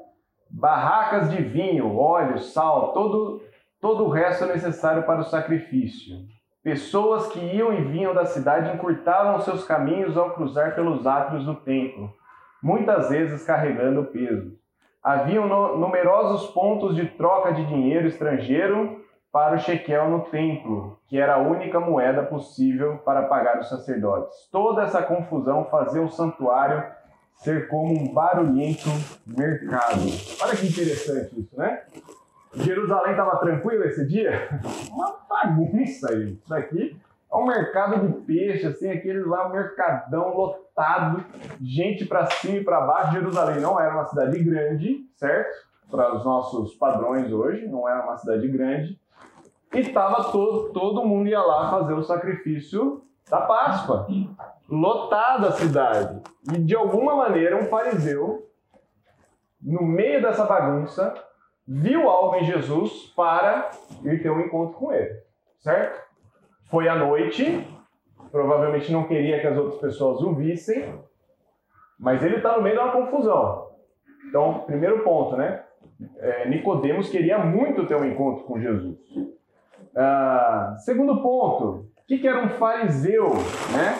[0.49, 3.41] Barracas de vinho, óleo, sal, todo,
[3.79, 6.17] todo o resto necessário para o sacrifício.
[6.61, 11.55] Pessoas que iam e vinham da cidade encurtavam seus caminhos ao cruzar pelos átrios do
[11.55, 12.13] templo,
[12.61, 14.58] muitas vezes carregando peso.
[15.03, 21.19] Haviam no- numerosos pontos de troca de dinheiro estrangeiro para o shekel no templo, que
[21.19, 24.35] era a única moeda possível para pagar os sacerdotes.
[24.51, 26.83] Toda essa confusão fazia o santuário
[27.35, 28.89] ser como um barulhento
[29.25, 30.01] mercado.
[30.41, 31.83] Olha que interessante isso, né?
[32.55, 34.49] Jerusalém estava tranquilo esse dia?
[34.91, 36.37] Uma bagunça aí.
[36.43, 36.99] Isso aqui
[37.31, 41.23] é um mercado de peixe, assim, aquele lá, um mercadão lotado,
[41.61, 43.13] gente para cima e para baixo.
[43.13, 45.69] Jerusalém não era uma cidade grande, certo?
[45.91, 48.99] Para os nossos padrões hoje, não era uma cidade grande.
[49.73, 54.07] E tava todo, todo mundo ia lá fazer o sacrifício da Páscoa.
[54.67, 56.21] Lotada a cidade.
[56.51, 58.49] E de alguma maneira um fariseu,
[59.61, 61.13] no meio dessa bagunça,
[61.67, 63.69] viu algo em Jesus para
[64.03, 65.13] ir ter um encontro com ele,
[65.59, 66.08] certo?
[66.69, 67.67] Foi à noite,
[68.31, 70.93] provavelmente não queria que as outras pessoas o vissem,
[71.99, 73.69] mas ele está no meio de uma confusão.
[74.27, 75.63] Então, primeiro ponto, né?
[76.17, 78.99] É, Nicodemos queria muito ter um encontro com Jesus.
[79.95, 83.29] Ah, segundo ponto, o que, que era um fariseu,
[83.73, 83.99] né?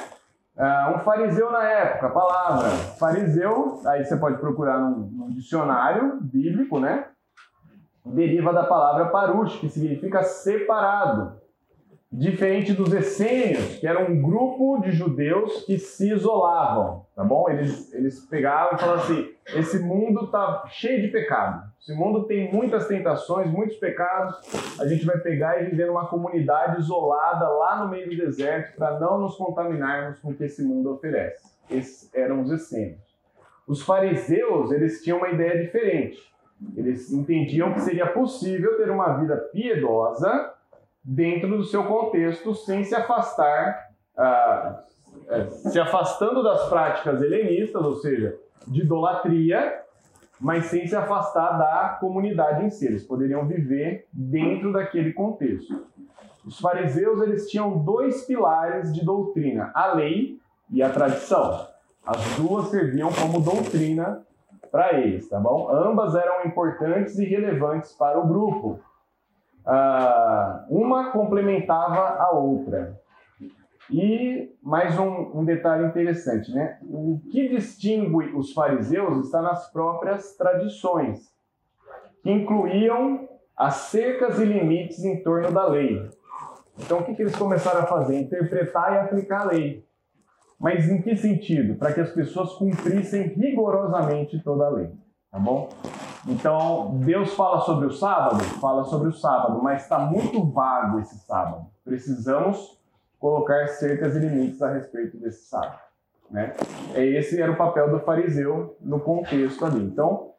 [0.55, 6.19] Ah, um fariseu na época, a palavra fariseu, aí você pode procurar num, num dicionário
[6.21, 7.07] bíblico, né?
[8.05, 11.39] Deriva da palavra parush, que significa separado.
[12.11, 17.47] Diferente dos essênios, que era um grupo de judeus que se isolavam, tá bom?
[17.47, 22.51] Eles, eles pegavam e falavam assim: esse mundo tá cheio de pecado, esse mundo tem
[22.51, 24.35] muitas tentações, muitos pecados,
[24.79, 28.99] a gente vai pegar e viver numa comunidade isolada lá no meio do deserto para
[28.99, 31.47] não nos contaminarmos com o que esse mundo oferece.
[31.69, 33.07] Esses eram os essênios.
[33.67, 36.17] Os fariseus, eles tinham uma ideia diferente.
[36.75, 40.55] Eles entendiam que seria possível ter uma vida piedosa
[41.03, 44.83] dentro do seu contexto, sem se afastar, ah,
[45.29, 49.81] eh, se afastando das práticas helenistas, ou seja, de idolatria,
[50.39, 52.85] mas sem se afastar da comunidade em si.
[52.85, 55.87] Eles poderiam viver dentro daquele contexto.
[56.45, 60.39] Os fariseus eles tinham dois pilares de doutrina: a lei
[60.71, 61.67] e a tradição.
[62.05, 64.25] As duas serviam como doutrina
[64.71, 65.69] para eles, tá bom?
[65.69, 68.79] Ambas eram importantes e relevantes para o grupo.
[69.65, 72.99] Ah, uma complementava a outra.
[73.91, 76.77] E mais um, um detalhe interessante, né?
[76.83, 81.33] O que distingue os fariseus está nas próprias tradições,
[82.21, 86.07] que incluíam as cercas e limites em torno da lei.
[86.77, 88.17] Então, o que, que eles começaram a fazer?
[88.19, 89.83] Interpretar e aplicar a lei.
[90.59, 91.75] Mas em que sentido?
[91.75, 94.91] Para que as pessoas cumprissem rigorosamente toda a lei,
[95.31, 95.69] tá bom?
[96.27, 98.43] Então, Deus fala sobre o sábado?
[98.59, 101.65] Fala sobre o sábado, mas está muito vago esse sábado.
[101.83, 102.79] Precisamos
[103.19, 105.79] colocar cercas e limites a respeito desse sábado.
[106.29, 106.53] Né?
[106.95, 109.83] Esse era o papel do fariseu no contexto ali.
[109.83, 110.33] Então,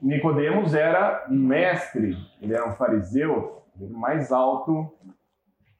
[0.00, 4.92] Nicodemos era um mestre, ele era um fariseu do mais alto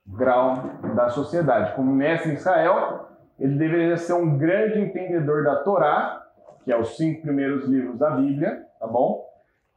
[0.06, 0.62] grau
[0.94, 1.74] da sociedade.
[1.74, 3.08] Como mestre em Israel,
[3.38, 6.21] ele deveria ser um grande entendedor da Torá,
[6.64, 9.26] que é os cinco primeiros livros da Bíblia, tá bom?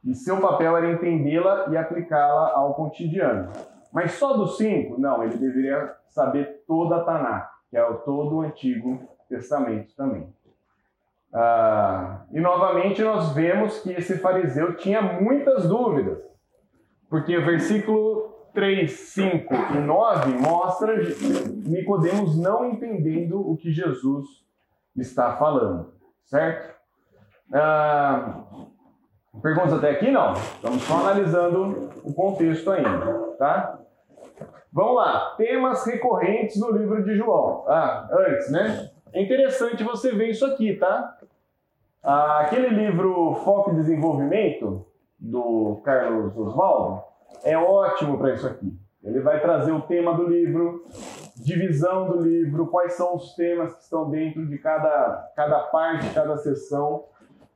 [0.04, 3.50] E seu papel era entendê-la e aplicá-la ao cotidiano.
[3.92, 5.00] Mas só dos cinco?
[5.00, 10.32] Não, ele deveria saber toda a Taná, que é o todo o Antigo Testamento também.
[11.32, 16.18] Ah, e novamente nós vemos que esse fariseu tinha muitas dúvidas,
[17.10, 20.94] porque o versículo 3, 5 e 9 mostra
[21.66, 24.26] Nicodemos não entendendo o que Jesus
[24.96, 25.92] está falando,
[26.24, 26.75] certo?
[27.52, 28.42] Ah,
[29.42, 30.10] perguntas até aqui?
[30.10, 30.32] Não.
[30.32, 33.78] Estamos só analisando o contexto ainda, tá?
[34.72, 35.34] Vamos lá.
[35.36, 37.64] Temas recorrentes no livro de João.
[37.66, 38.90] Ah, antes, né?
[39.12, 41.16] É interessante você ver isso aqui, tá?
[42.02, 44.86] Ah, aquele livro Foco e Desenvolvimento,
[45.18, 47.02] do Carlos Oswaldo,
[47.42, 48.78] é ótimo para isso aqui.
[49.02, 50.84] Ele vai trazer o tema do livro,
[51.36, 56.36] divisão do livro, quais são os temas que estão dentro de cada, cada parte, cada
[56.36, 57.04] sessão.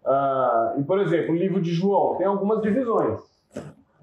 [0.04, 3.20] Ah, e, por exemplo, o livro de João tem algumas divisões.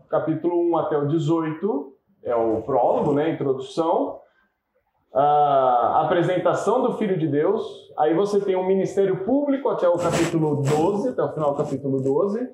[0.10, 4.19] Capítulo 1 até o 18 é o prólogo, né, introdução.
[5.13, 7.91] A apresentação do Filho de Deus.
[7.97, 12.01] Aí você tem o ministério público até o capítulo 12, até o final do capítulo
[12.01, 12.47] 12.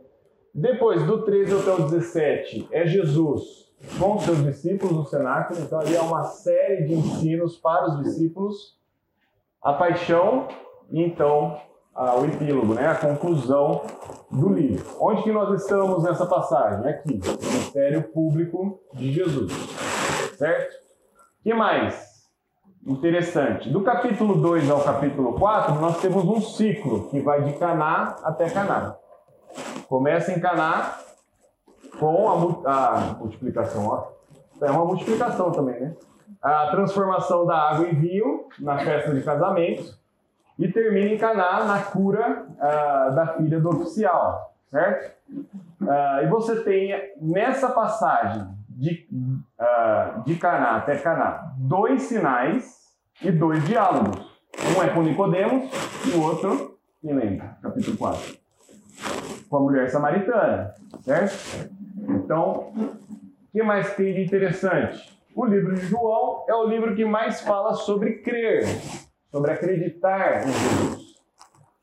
[0.53, 3.63] Depois, do 13 até o 17, é Jesus
[3.99, 5.59] com seus discípulos no cenáculo.
[5.59, 8.77] Então, ali é uma série de ensinos para os discípulos.
[9.61, 10.47] A paixão
[10.89, 11.57] e, então,
[11.95, 12.87] o epílogo, né?
[12.87, 13.83] a conclusão
[14.29, 14.83] do livro.
[14.99, 16.87] Onde que nós estamos nessa passagem?
[16.89, 19.51] Aqui, ministério público de Jesus.
[20.37, 20.73] Certo?
[21.39, 22.13] O que mais?
[22.85, 23.69] Interessante.
[23.69, 28.49] Do capítulo 2 ao capítulo 4, nós temos um ciclo que vai de Caná até
[28.49, 28.95] Caná.
[29.87, 30.97] Começa em Caná
[31.99, 32.29] com
[32.65, 34.13] a, a multiplicação, ó.
[34.61, 35.95] É uma multiplicação também, né?
[36.41, 40.02] A transformação da água em vinho na festa de casamento
[40.57, 45.13] e termina em Caná na cura uh, da filha do oficial, certo?
[45.81, 49.07] Uh, e você tem nessa passagem de,
[49.59, 52.83] uh, de Caná até Caná dois sinais
[53.21, 54.31] e dois diálogos.
[54.77, 55.69] Um é com Nicodemos
[56.05, 58.37] e o outro, me lembra, capítulo 4,
[59.49, 61.71] com a mulher samaritana, certo?
[62.07, 65.11] Então, o que mais tem de interessante?
[65.35, 68.65] O livro de João é o livro que mais fala sobre crer,
[69.33, 71.15] sobre acreditar em Jesus.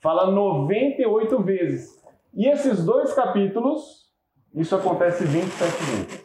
[0.01, 2.01] Fala 98 vezes.
[2.33, 4.09] E esses dois capítulos,
[4.55, 6.25] isso acontece 27 vezes.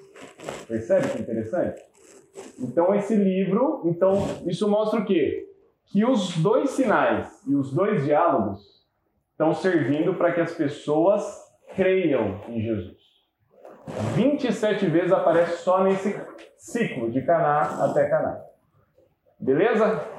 [0.67, 1.81] Percebe que interessante?
[2.59, 4.13] Então esse livro, então
[4.45, 5.49] isso mostra o quê?
[5.87, 8.85] Que os dois sinais e os dois diálogos
[9.31, 11.23] estão servindo para que as pessoas
[11.75, 13.03] creiam em Jesus.
[14.13, 16.15] 27 vezes aparece só nesse
[16.55, 18.39] ciclo de Caná até Caná.
[19.39, 20.14] Beleza?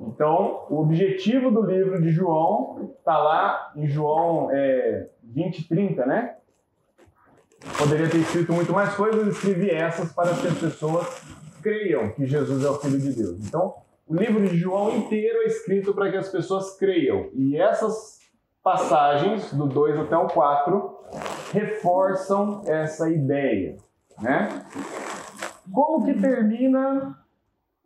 [0.00, 6.06] Então, o objetivo do livro de João está lá em João é, 20 e 30,
[6.06, 6.36] né?
[7.76, 11.22] Poderia ter escrito muito mais coisas, escrevi essas para que as pessoas
[11.60, 13.38] creiam que Jesus é o Filho de Deus.
[13.46, 13.74] Então,
[14.06, 17.28] o livro de João inteiro é escrito para que as pessoas creiam.
[17.34, 18.18] E essas
[18.62, 20.98] passagens, do 2 até o 4,
[21.52, 23.76] reforçam essa ideia,
[24.20, 24.64] né?
[25.72, 27.18] Como que termina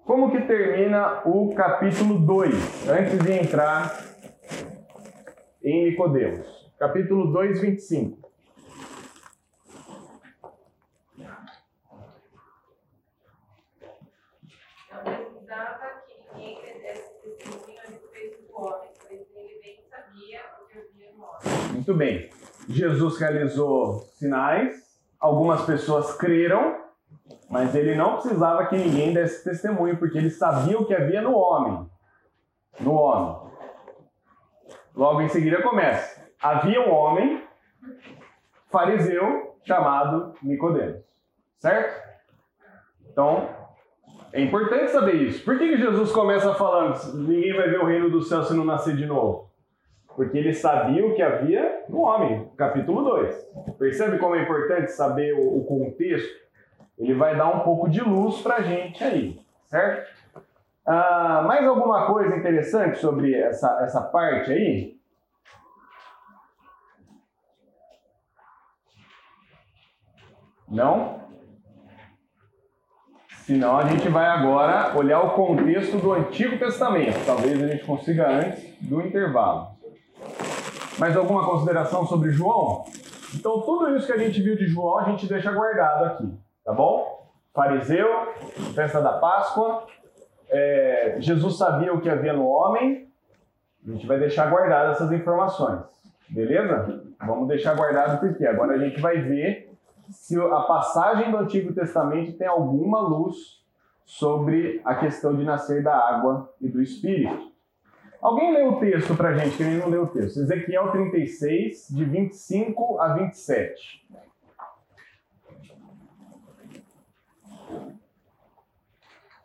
[0.05, 4.05] como que termina o capítulo 2, antes de entrar
[5.63, 6.71] em Nicodemos?
[6.79, 8.31] Capítulo 2, 25.
[14.93, 20.67] Não precisava que ninguém perdesse testemunho a respeito do homem, pois ele bem sabia o
[20.67, 21.73] que havia no homem.
[21.75, 22.31] Muito bem.
[22.69, 26.83] Jesus realizou sinais, algumas pessoas creram,
[27.53, 31.37] mas ele não precisava que ninguém desse testemunho, porque ele sabia o que havia no
[31.37, 31.87] homem.
[32.81, 33.37] No homem.
[34.97, 36.27] Logo em seguida começa.
[36.41, 37.45] Havia um homem
[38.71, 41.03] fariseu chamado Nicodemos.
[41.59, 42.03] Certo?
[43.11, 43.47] Então,
[44.33, 45.45] é importante saber isso.
[45.45, 48.65] Por que, que Jesus começa falando ninguém vai ver o reino do céu se não
[48.65, 49.51] nascer de novo?
[50.17, 53.51] Porque ele sabia o que havia no homem, capítulo 2.
[53.79, 56.43] Percebe como é importante saber o, o contexto?
[56.99, 60.11] Ele vai dar um pouco de luz para a gente aí, certo?
[60.87, 64.97] Ah, mais alguma coisa interessante sobre essa, essa parte aí?
[70.69, 71.21] Não?
[73.45, 77.27] Senão a gente vai agora olhar o contexto do Antigo Testamento.
[77.27, 79.73] Talvez a gente consiga antes do intervalo.
[80.99, 82.85] Mais alguma consideração sobre João?
[83.35, 86.33] Então, tudo isso que a gente viu de João, a gente deixa guardado aqui,
[86.65, 87.31] tá bom?
[87.55, 88.09] Fariseu,
[88.75, 89.87] festa da Páscoa,
[90.49, 93.09] é, Jesus sabia o que havia no homem,
[93.87, 95.83] a gente vai deixar guardado essas informações,
[96.29, 97.05] beleza?
[97.27, 99.73] Vamos deixar guardado porque agora a gente vai ver
[100.11, 103.63] se a passagem do Antigo Testamento tem alguma luz
[104.05, 107.51] sobre a questão de nascer da água e do Espírito.
[108.21, 110.39] Alguém lê o texto para gente, quem não leu o texto?
[110.39, 114.07] Ezequiel 36, de 25 a 27.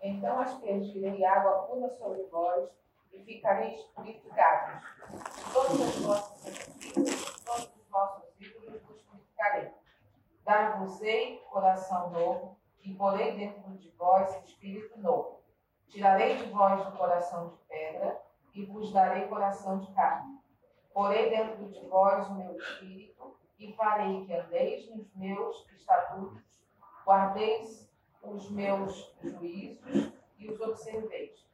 [0.07, 2.69] Então aspergirei água pura sobre vós
[3.11, 4.81] e ficareis purificados.
[5.51, 9.69] Todas as vossas sacrifícios, todos os vossos ídolos vos purificarei.
[10.45, 15.41] Dar-vos-ei coração novo e porei dentro de vós espírito novo.
[15.89, 18.21] Tirarei de vós o coração de pedra
[18.53, 20.39] e vos darei coração de carne.
[20.93, 26.41] Porei dentro de vós o meu espírito e farei que andeis nos meus estatutos,
[27.05, 27.86] guardeis
[28.33, 31.45] os meus juízos e os observeis.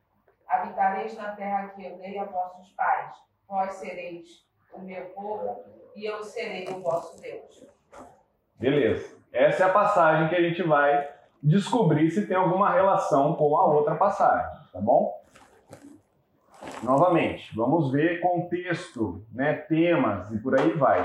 [0.47, 3.15] Habitareis na terra que eu dei a vossos pais.
[3.47, 5.63] Vós sereis o meu povo
[5.95, 7.65] e eu serei o vosso Deus.
[8.55, 9.17] Beleza.
[9.31, 11.09] Essa é a passagem que a gente vai
[11.41, 15.21] descobrir se tem alguma relação com a outra passagem, tá bom?
[16.82, 21.01] Novamente, vamos ver contexto, né, temas e por aí vai.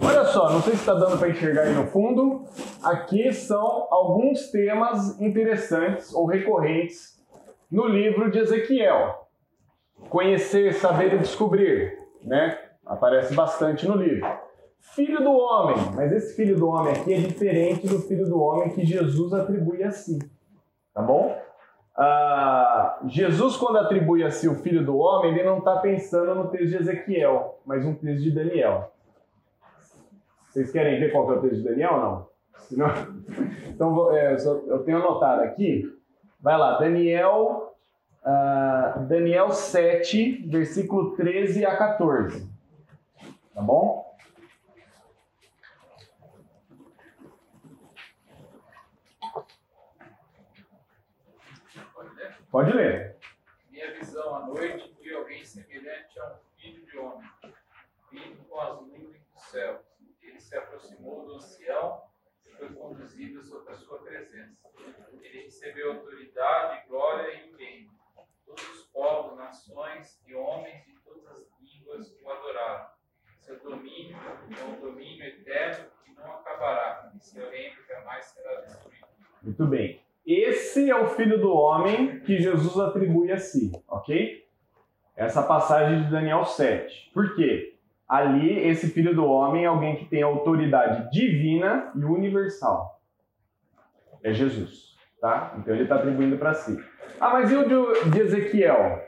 [0.00, 2.44] Olha só, não sei se está dando para enxergar aí no fundo.
[2.82, 7.22] Aqui são alguns temas interessantes ou recorrentes
[7.70, 9.26] no livro de Ezequiel.
[10.08, 12.58] Conhecer, saber e descobrir, né?
[12.84, 14.26] Aparece bastante no livro.
[14.80, 18.70] Filho do homem, mas esse filho do homem aqui é diferente do filho do homem
[18.70, 20.18] que Jesus atribui a si,
[20.92, 21.36] tá bom?
[21.96, 26.48] Ah, Jesus, quando atribui a si o filho do homem, ele não está pensando no
[26.48, 28.93] texto de Ezequiel, mas no texto de Daniel.
[30.54, 32.28] Vocês querem ver qual é o texto de Daniel ou não?
[32.58, 32.86] Senão...
[33.74, 34.36] Então, é,
[34.68, 35.92] eu tenho anotado aqui.
[36.40, 37.76] Vai lá, Daniel,
[38.22, 42.48] ah, Daniel 7, versículo 13 a 14.
[43.52, 44.16] Tá bom?
[51.92, 52.36] Pode ler?
[52.48, 53.16] Pode ler.
[53.72, 57.28] Minha visão à noite vi alguém semelhante a um filho de homem,
[58.12, 59.83] vindo com as nuvens do céu.
[61.04, 62.02] Aproximou do ancião
[62.46, 64.56] e foi conduzido sob a sua presença.
[65.20, 67.92] Ele recebeu autoridade, glória e reino.
[68.46, 72.86] Todos os povos, nações e homens de todas as línguas o adoraram.
[73.38, 79.06] Seu domínio é um domínio eterno que não acabará, e seu reino jamais será destruído.
[79.42, 80.00] Muito bem.
[80.26, 84.48] Esse é o filho do homem que Jesus atribui a si, ok?
[85.14, 87.10] Essa passagem de Daniel 7.
[87.12, 87.73] Por quê?
[88.08, 93.00] Ali, esse filho do homem é alguém que tem autoridade divina e universal.
[94.22, 95.54] É Jesus, tá?
[95.58, 96.78] Então ele está atribuindo para si.
[97.20, 97.66] Ah, mas e o
[98.10, 99.00] de- Ezequiel?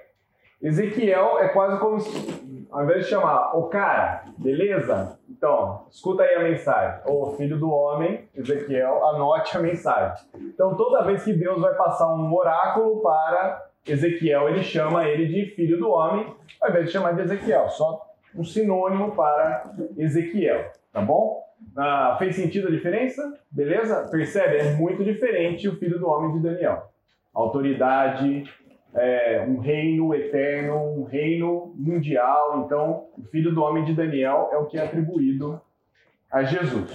[0.63, 5.19] Ezequiel é quase como se, ao invés de chamar o cara, beleza?
[5.29, 7.01] Então, escuta aí a mensagem.
[7.07, 10.27] O filho do homem, Ezequiel, anote a mensagem.
[10.35, 15.55] Então, toda vez que Deus vai passar um oráculo para Ezequiel, ele chama ele de
[15.55, 17.69] filho do homem, ao invés de chamar de Ezequiel.
[17.69, 18.03] Só
[18.37, 21.43] um sinônimo para Ezequiel, tá bom?
[21.77, 23.39] Ah, fez sentido a diferença?
[23.51, 24.09] Beleza?
[24.11, 24.57] Percebe?
[24.57, 26.91] É muito diferente o filho do homem de Daniel.
[27.35, 28.45] Autoridade,
[28.95, 32.63] é, um reino eterno, um reino mundial.
[32.65, 35.61] Então, o filho do homem de Daniel é o que é atribuído
[36.31, 36.91] a Jesus.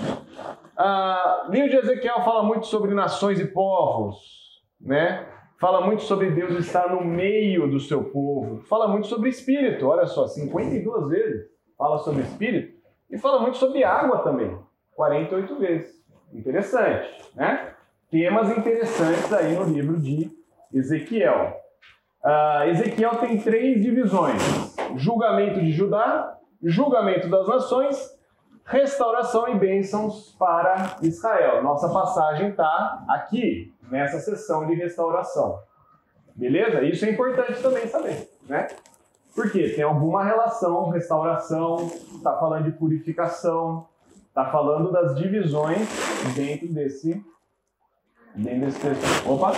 [0.77, 5.27] Ah, livro de Ezequiel fala muito sobre nações e povos, né?
[5.61, 8.63] Fala muito sobre Deus estar no meio do seu povo.
[8.63, 12.81] Fala muito sobre espírito, olha só, 52 vezes fala sobre espírito.
[13.11, 14.57] E fala muito sobre água também,
[14.95, 16.03] 48 vezes.
[16.33, 17.75] Interessante, né?
[18.09, 20.31] Temas interessantes aí no livro de
[20.73, 21.55] Ezequiel.
[22.23, 24.41] Ah, Ezequiel tem três divisões:
[24.95, 28.19] julgamento de Judá, julgamento das nações,
[28.65, 31.61] restauração e bênçãos para Israel.
[31.61, 35.61] Nossa passagem está aqui, nessa sessão de restauração.
[36.33, 36.81] Beleza?
[36.81, 38.67] Isso é importante também saber, né?
[39.35, 43.87] Porque tem alguma relação, restauração, está falando de purificação,
[44.27, 45.87] está falando das divisões
[46.35, 47.23] dentro desse,
[48.35, 49.29] dentro desse texto.
[49.29, 49.51] Opa!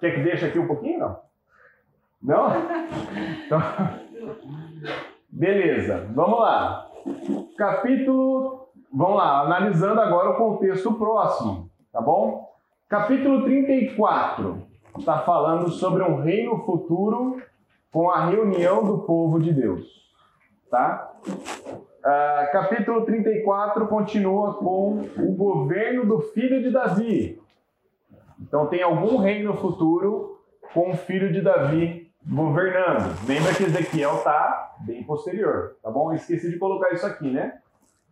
[0.00, 1.20] Quer que deixe aqui um pouquinho, não?
[2.22, 2.50] Não?
[3.46, 3.60] Então,
[5.30, 6.93] beleza, vamos lá.
[7.56, 8.68] Capítulo.
[8.92, 12.48] Vamos lá, analisando agora o contexto próximo, tá bom?
[12.88, 14.62] Capítulo 34
[14.98, 17.42] está falando sobre um reino futuro
[17.90, 19.84] com a reunião do povo de Deus,
[20.70, 21.12] tá?
[22.04, 27.40] Ah, capítulo 34 continua com o governo do filho de Davi.
[28.40, 30.38] Então tem algum reino futuro
[30.72, 33.16] com o filho de Davi governando.
[33.26, 36.12] Lembra que Ezequiel está bem posterior, tá bom?
[36.12, 37.58] Esqueci de colocar isso aqui, né?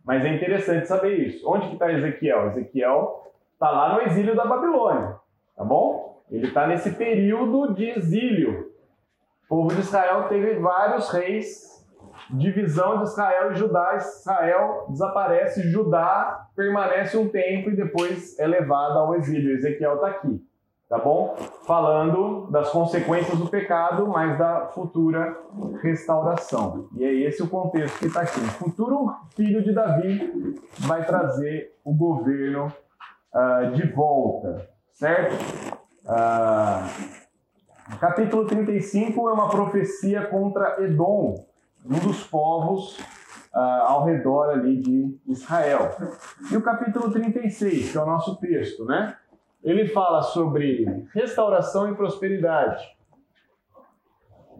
[0.03, 1.49] Mas é interessante saber isso.
[1.49, 2.47] Onde que está Ezequiel?
[2.47, 5.15] Ezequiel está lá no exílio da Babilônia,
[5.55, 6.21] tá bom?
[6.29, 8.71] Ele está nesse período de exílio.
[9.45, 11.85] O povo de Israel teve vários reis,
[12.31, 13.95] divisão de Israel e Judá.
[13.95, 19.55] Israel desaparece, Judá permanece um tempo e depois é levado ao exílio.
[19.55, 20.41] Ezequiel está aqui,
[20.93, 21.35] tá bom?
[21.65, 25.35] Falando das consequências do pecado, mas da futura
[25.81, 26.87] restauração.
[26.95, 28.39] E é esse o contexto que está aqui.
[28.39, 32.71] O futuro filho de Davi vai trazer o governo
[33.33, 35.35] ah, de volta, certo?
[36.07, 36.87] Ah,
[37.99, 41.43] capítulo 35 é uma profecia contra Edom,
[41.83, 42.99] um dos povos
[43.51, 45.89] ah, ao redor ali de Israel.
[46.51, 49.17] E o capítulo 36, que é o nosso texto, né?
[49.63, 52.85] Ele fala sobre restauração e prosperidade,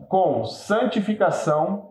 [0.08, 1.90] com santificação,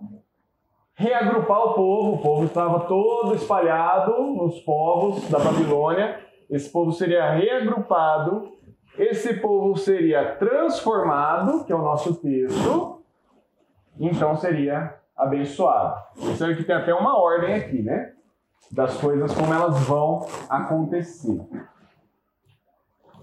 [0.94, 7.32] reagrupar o povo, o povo estava todo espalhado nos povos da Babilônia, esse povo seria
[7.32, 8.52] reagrupado,
[8.96, 13.02] esse povo seria transformado, que é o nosso texto,
[13.98, 16.00] então seria abençoado.
[16.14, 18.12] Percebe que tem até uma ordem aqui, né?
[18.70, 21.40] Das coisas como elas vão acontecer.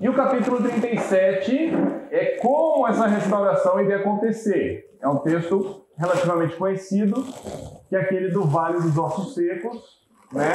[0.02, 1.72] E o capítulo 37
[2.10, 4.96] é como essa restauração iria acontecer.
[5.02, 7.22] É um texto relativamente conhecido,
[7.90, 10.00] que é aquele do Vale dos Ossos Secos,
[10.32, 10.54] né?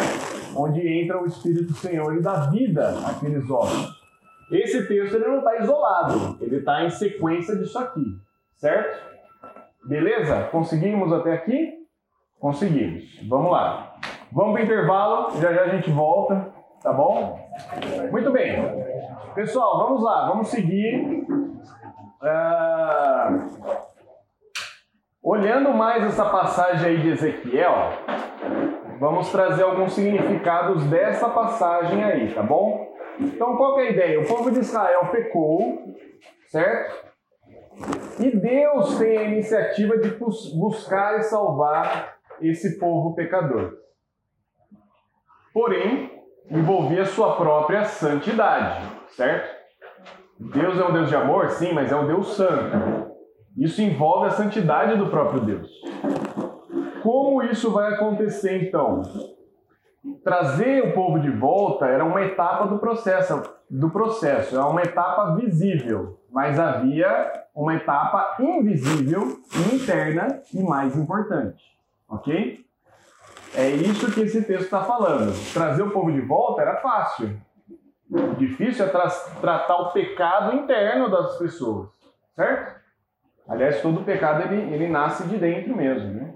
[0.57, 4.03] onde entra o Espírito Senhor e dá vida àqueles ossos.
[4.51, 8.05] Esse texto ele não está isolado, ele está em sequência disso aqui,
[8.57, 8.99] certo?
[9.84, 10.45] Beleza?
[10.51, 11.84] Conseguimos até aqui?
[12.40, 13.05] Conseguimos.
[13.28, 13.97] Vamos lá.
[14.32, 16.49] Vamos para o intervalo, já já a gente volta,
[16.82, 17.38] tá bom?
[18.11, 18.73] Muito bem.
[19.34, 21.26] Pessoal, vamos lá, vamos seguir.
[22.22, 23.48] Ah,
[25.22, 27.74] olhando mais essa passagem aí de Ezequiel,
[28.98, 32.94] vamos trazer alguns significados dessa passagem aí, tá bom?
[33.20, 34.20] Então, qual é a ideia?
[34.20, 35.94] O povo de Israel pecou,
[36.48, 37.14] certo?
[38.20, 43.72] E Deus tem a iniciativa de buscar e salvar esse povo pecador.
[45.52, 46.13] Porém,
[46.51, 48.84] envolvia sua própria santidade,
[49.16, 49.55] certo?
[50.38, 53.12] Deus é um Deus de amor, sim, mas é um Deus santo.
[53.57, 55.70] Isso envolve a santidade do próprio Deus.
[57.03, 59.03] Como isso vai acontecer então?
[60.22, 65.36] Trazer o povo de volta era uma etapa do processo, do processo, é uma etapa
[65.36, 69.38] visível, mas havia uma etapa invisível,
[69.72, 71.62] interna e mais importante,
[72.09, 72.63] ok?
[73.57, 75.32] É isso que esse texto está falando.
[75.52, 77.40] Trazer o povo de volta era fácil.
[78.11, 79.09] O difícil é tra
[79.40, 81.88] tratar o pecado interno das pessoas,
[82.34, 82.80] certo?
[83.48, 86.34] Aliás, todo pecado ele, ele nasce de dentro mesmo, né?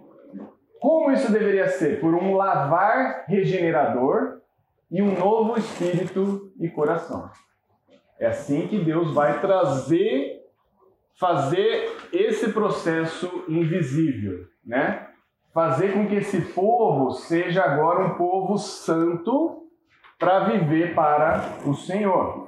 [0.81, 2.01] Como isso deveria ser?
[2.01, 4.41] Por um lavar regenerador
[4.91, 7.31] e um novo espírito e coração.
[8.19, 10.41] É assim que Deus vai trazer,
[11.19, 15.08] fazer esse processo invisível, né?
[15.59, 19.67] Fazer com que esse povo seja agora um povo santo
[20.17, 22.47] para viver para o Senhor.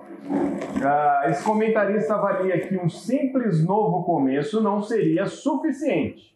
[0.81, 6.31] Ah, esse comentarista avalia que um simples novo começo não seria suficiente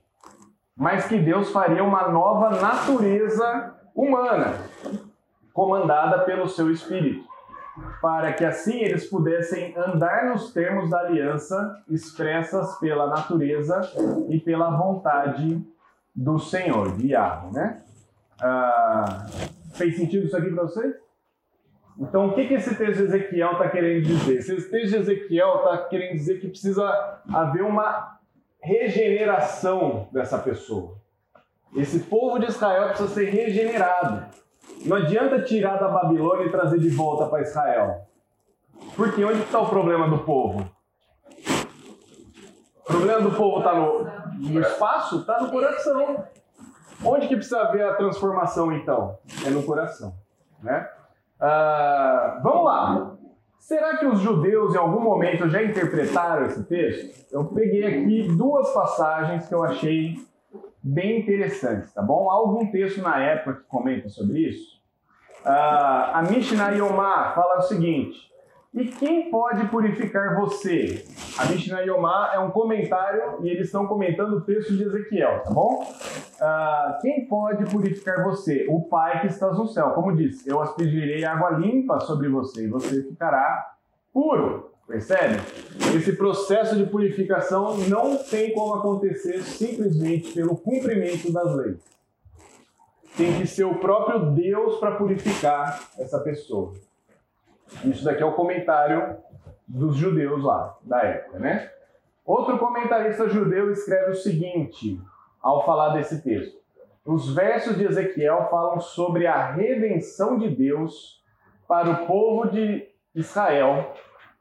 [0.77, 4.55] mas que Deus faria uma nova natureza humana,
[5.53, 7.25] comandada pelo seu Espírito,
[8.03, 13.81] para que assim eles pudessem andar nos termos da aliança expressas pela natureza
[14.29, 15.64] e pela vontade
[16.15, 17.83] do Senhor, de Yahweh, né?
[18.41, 19.27] Ah,
[19.75, 20.95] fez sentido isso aqui para vocês?
[21.99, 24.39] Então, o que, que esse texto de Ezequiel está querendo dizer?
[24.39, 28.19] Esse texto de Ezequiel está querendo dizer que precisa haver uma
[28.61, 30.97] regeneração dessa pessoa.
[31.77, 34.27] Esse povo de Israel precisa ser regenerado.
[34.85, 38.07] Não adianta tirar da Babilônia e trazer de volta para Israel.
[38.97, 40.69] Porque onde está o problema do povo?
[42.81, 44.05] O problema do povo está no,
[44.51, 45.20] no espaço?
[45.20, 46.24] Está no coração.
[47.05, 49.18] Onde que precisa haver a transformação então?
[49.47, 50.14] É no coração.
[50.62, 50.88] Né?
[51.40, 53.16] Ah, vamos lá.
[53.59, 57.32] Será que os judeus em algum momento já interpretaram esse texto?
[57.32, 60.16] Eu peguei aqui duas passagens que eu achei
[60.82, 62.30] bem interessantes, tá bom?
[62.30, 64.74] Há algum texto na época que comenta sobre isso?
[65.45, 68.30] Uh, a Mishnah Yomá fala o seguinte:
[68.74, 71.03] E quem pode purificar você?
[71.37, 75.51] A Mishnah Yomá é um comentário e eles estão comentando o texto de Ezequiel, tá
[75.51, 75.82] bom?
[75.82, 78.66] Uh, quem pode purificar você?
[78.68, 79.91] O Pai que estás no céu.
[79.91, 83.66] Como disse, eu aspergirei água limpa sobre você e você ficará
[84.12, 84.70] puro.
[84.87, 85.41] Percebe?
[85.97, 91.80] Esse processo de purificação não tem como acontecer simplesmente pelo cumprimento das leis.
[93.16, 96.74] Tem que ser o próprio Deus para purificar essa pessoa.
[97.85, 99.16] Isso daqui é o comentário
[99.67, 101.71] dos judeus lá, da época, né?
[102.25, 105.01] Outro comentarista judeu escreve o seguinte,
[105.43, 106.57] ao falar desse texto.
[107.05, 111.23] Os versos de Ezequiel falam sobre a redenção de Deus
[111.69, 113.93] para o povo de Israel,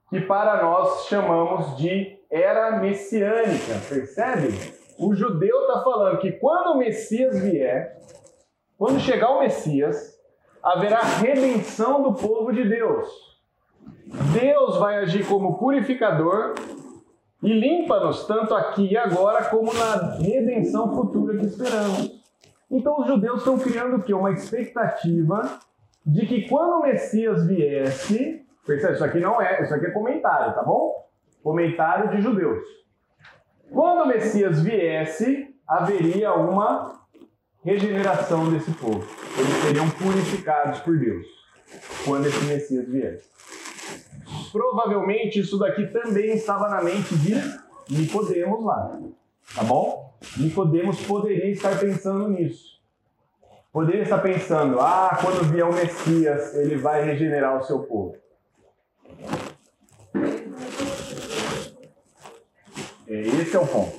[0.10, 4.48] que para nós chamamos de era messiânica, percebe?
[4.98, 7.98] O judeu está falando que quando o Messias vier,
[8.78, 10.18] quando chegar o Messias,
[10.64, 13.33] haverá redenção do povo de Deus.
[14.34, 16.54] Deus vai agir como purificador
[17.42, 22.22] e limpa-nos tanto aqui e agora como na redenção futura que esperamos.
[22.70, 24.14] Então os judeus estão criando o quê?
[24.14, 25.60] Uma expectativa
[26.06, 28.94] de que quando o Messias viesse, percebe?
[28.94, 31.06] Isso aqui não é, isso aqui é comentário, tá bom?
[31.42, 32.64] Comentário de judeus.
[33.72, 37.02] Quando o Messias viesse, haveria uma
[37.64, 39.06] regeneração desse povo.
[39.38, 41.26] Eles seriam purificados por Deus
[42.06, 43.33] quando esse Messias viesse.
[44.54, 47.34] Provavelmente isso daqui também estava na mente de
[47.89, 48.99] Nicodemos lá.
[49.56, 50.14] Tá bom?
[50.38, 52.80] Nicodemos poderia estar pensando nisso.
[53.72, 58.16] Poderia estar pensando, ah, quando vier o Messias, ele vai regenerar o seu povo.
[63.08, 63.95] É, esse é o ponto.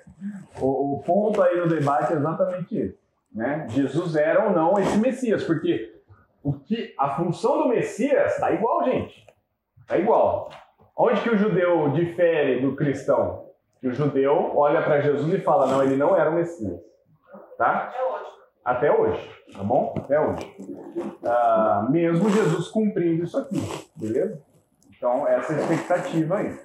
[0.58, 2.98] o, ponto aí no debate é exatamente esse.
[3.30, 3.66] Né?
[3.68, 6.00] Jesus era ou não esse Messias, porque
[6.42, 9.23] o que, a função do Messias está igual, gente.
[9.84, 10.48] Está igual.
[10.96, 13.50] Onde que o judeu difere do cristão?
[13.80, 16.80] Que o judeu olha para Jesus e fala: não, ele não era o Messias.
[17.58, 17.92] Tá?
[17.92, 18.24] Até hoje.
[18.64, 19.94] Até hoje, tá bom?
[19.98, 20.56] Até hoje.
[21.22, 23.60] Ah, mesmo Jesus cumprindo isso aqui,
[23.94, 24.40] beleza?
[24.96, 26.58] Então, essa é a expectativa aí.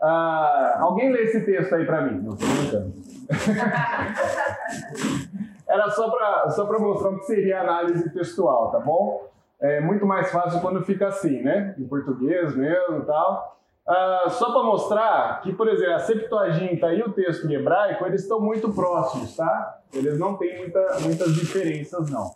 [0.00, 2.22] Ah, alguém lê esse texto aí para mim?
[2.22, 2.94] Não, tô brincando.
[5.68, 9.28] Era só para só pra mostrar o que seria análise textual, tá bom?
[9.60, 11.74] É muito mais fácil quando fica assim, né?
[11.78, 13.56] Em português mesmo e tal.
[13.88, 18.40] Ah, só para mostrar que, por exemplo, a Septuaginta e o texto hebraico, eles estão
[18.40, 19.78] muito próximos, tá?
[19.92, 22.34] Eles não têm muita, muitas diferenças, não.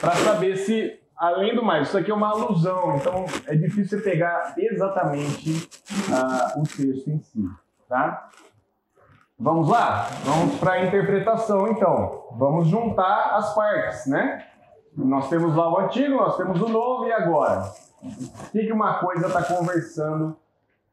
[0.00, 4.04] para saber se, além do mais, isso aqui é uma alusão, então é difícil você
[4.04, 5.68] pegar exatamente
[6.12, 7.44] ah, o texto em si,
[7.88, 8.30] tá?
[9.36, 10.06] Vamos lá?
[10.22, 12.28] Vamos para a interpretação, então.
[12.38, 14.46] Vamos juntar as partes, né?
[14.96, 17.62] Nós temos lá o antigo, nós temos o novo e agora?
[18.02, 20.36] O que, uma coisa está conversando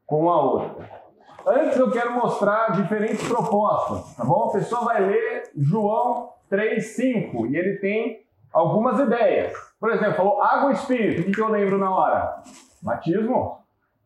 [0.06, 1.02] com a outra?
[1.46, 4.46] Antes eu quero mostrar diferentes propostas, tá bom?
[4.46, 8.24] A pessoa vai ler João 3,5 e ele tem
[8.54, 9.54] algumas ideias.
[9.80, 11.28] Por exemplo, falou água e espírito.
[11.28, 12.44] O que, eu lembro na hora?
[12.82, 13.60] Batismo,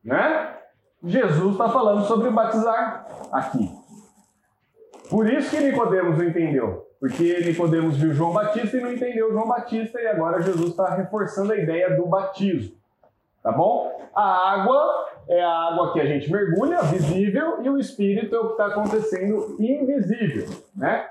[0.04, 0.56] né?
[1.04, 3.70] Jesus está falando sobre batizar aqui.
[5.10, 6.85] Por isso que Nicodemos entendeu.
[7.00, 11.52] Porque Nicodemos viu João Batista e não entendeu João Batista, e agora Jesus está reforçando
[11.54, 12.76] a ideia do batismo.
[13.44, 13.92] Tá bom?
[14.16, 18.48] A água é a água que a gente mergulha, visível, e o espírito é o
[18.48, 20.48] que está acontecendo invisível.
[20.76, 21.08] Né?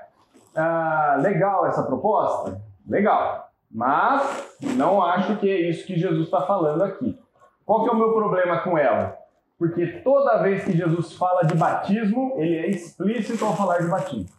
[0.55, 2.61] Ah, legal essa proposta?
[2.87, 3.49] Legal.
[3.71, 7.17] Mas não acho que é isso que Jesus está falando aqui.
[7.65, 9.17] Qual que é o meu problema com ela?
[9.57, 14.29] Porque toda vez que Jesus fala de batismo, ele é explícito ao falar de batismo.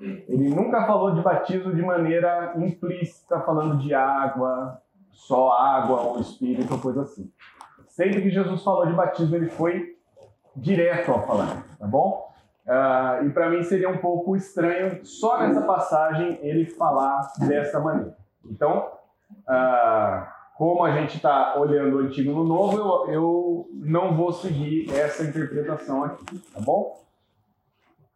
[0.00, 4.80] Ele nunca falou de batismo de maneira implícita, falando de água,
[5.12, 7.30] só água ou espírito ou coisa assim.
[7.88, 9.96] Sempre que Jesus falou de batismo, ele foi
[10.56, 12.30] direto ao falar, tá bom?
[12.66, 18.16] Uh, e para mim seria um pouco estranho só nessa passagem ele falar dessa maneira.
[18.44, 18.92] Então,
[19.48, 20.26] uh,
[20.56, 25.24] como a gente está olhando o antigo no novo, eu, eu não vou seguir essa
[25.24, 27.00] interpretação aqui, tá bom?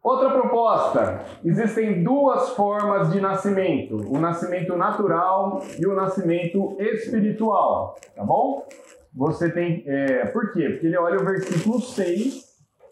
[0.05, 8.23] Outra proposta: existem duas formas de nascimento: o nascimento natural e o nascimento espiritual, tá
[8.23, 8.67] bom?
[9.15, 9.83] Você tem.
[9.87, 10.69] É, por quê?
[10.69, 12.45] Porque ele olha o versículo 6,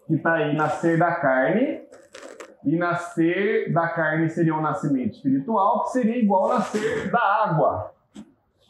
[0.07, 1.81] que está aí: nascer da carne,
[2.65, 7.93] e nascer da carne seria um nascimento espiritual, que seria igual nascer da água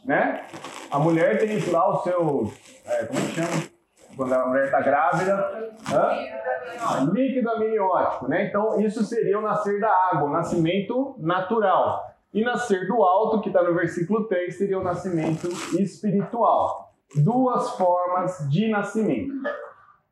[0.04, 0.46] né?
[0.90, 2.52] A mulher tem lá o seu,
[2.84, 3.73] é, como é que chama?
[4.16, 7.10] Quando a mulher está grávida, Hã?
[7.12, 8.46] líquido amniótico, né?
[8.46, 12.04] Então isso seria o nascer da água, o nascimento natural.
[12.32, 15.48] E nascer do alto, que está no versículo 3, seria o nascimento
[15.78, 16.92] espiritual.
[17.16, 19.32] Duas formas de nascimento.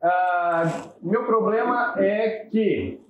[0.00, 0.62] Ah,
[1.02, 3.00] meu problema é que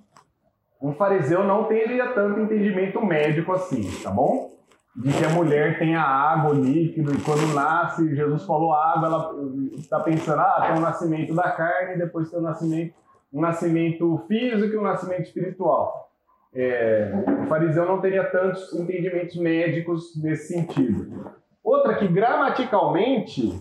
[0.81, 4.51] um fariseu não teria tanto entendimento médico assim, tá bom?
[4.95, 9.07] De que a mulher tem a água, o líquido, e quando nasce, Jesus falou água,
[9.07, 9.35] ela
[9.75, 12.95] está pensando, ah, tem o nascimento da carne, depois tem o nascimento,
[13.33, 16.11] um nascimento físico e um nascimento espiritual.
[16.55, 17.11] É,
[17.43, 21.33] o fariseu não teria tantos entendimentos médicos nesse sentido.
[21.65, 23.59] Outra que gramaticalmente,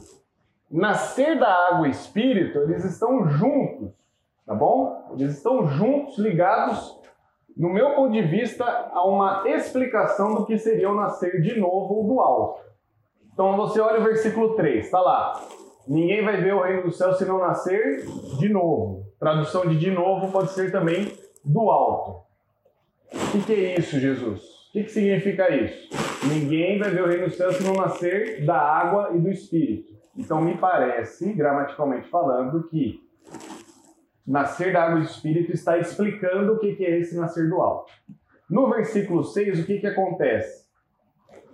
[0.69, 3.91] nascer da água e espírito, eles estão juntos,
[4.45, 5.15] tá bom?
[5.17, 7.00] Eles estão juntos, ligados
[7.57, 12.07] no meu ponto de vista, há uma explicação do que seria o nascer de novo
[12.07, 12.61] do alto.
[13.33, 15.41] Então você olha o versículo 3, está lá.
[15.87, 18.05] Ninguém vai ver o reino do céu se não nascer
[18.37, 19.05] de novo.
[19.19, 21.11] Tradução de de novo pode ser também
[21.43, 22.21] do alto.
[23.13, 24.41] O que, é isso, Jesus?
[24.69, 25.89] O que significa isso?
[26.27, 29.91] Ninguém vai ver o reino do céu se não nascer da água e do espírito.
[30.15, 32.99] Então me parece, gramaticalmente falando, que
[34.31, 37.91] nascer da água do Espírito está explicando o que é esse nascer do alto.
[38.49, 40.65] No versículo 6, o que, que acontece?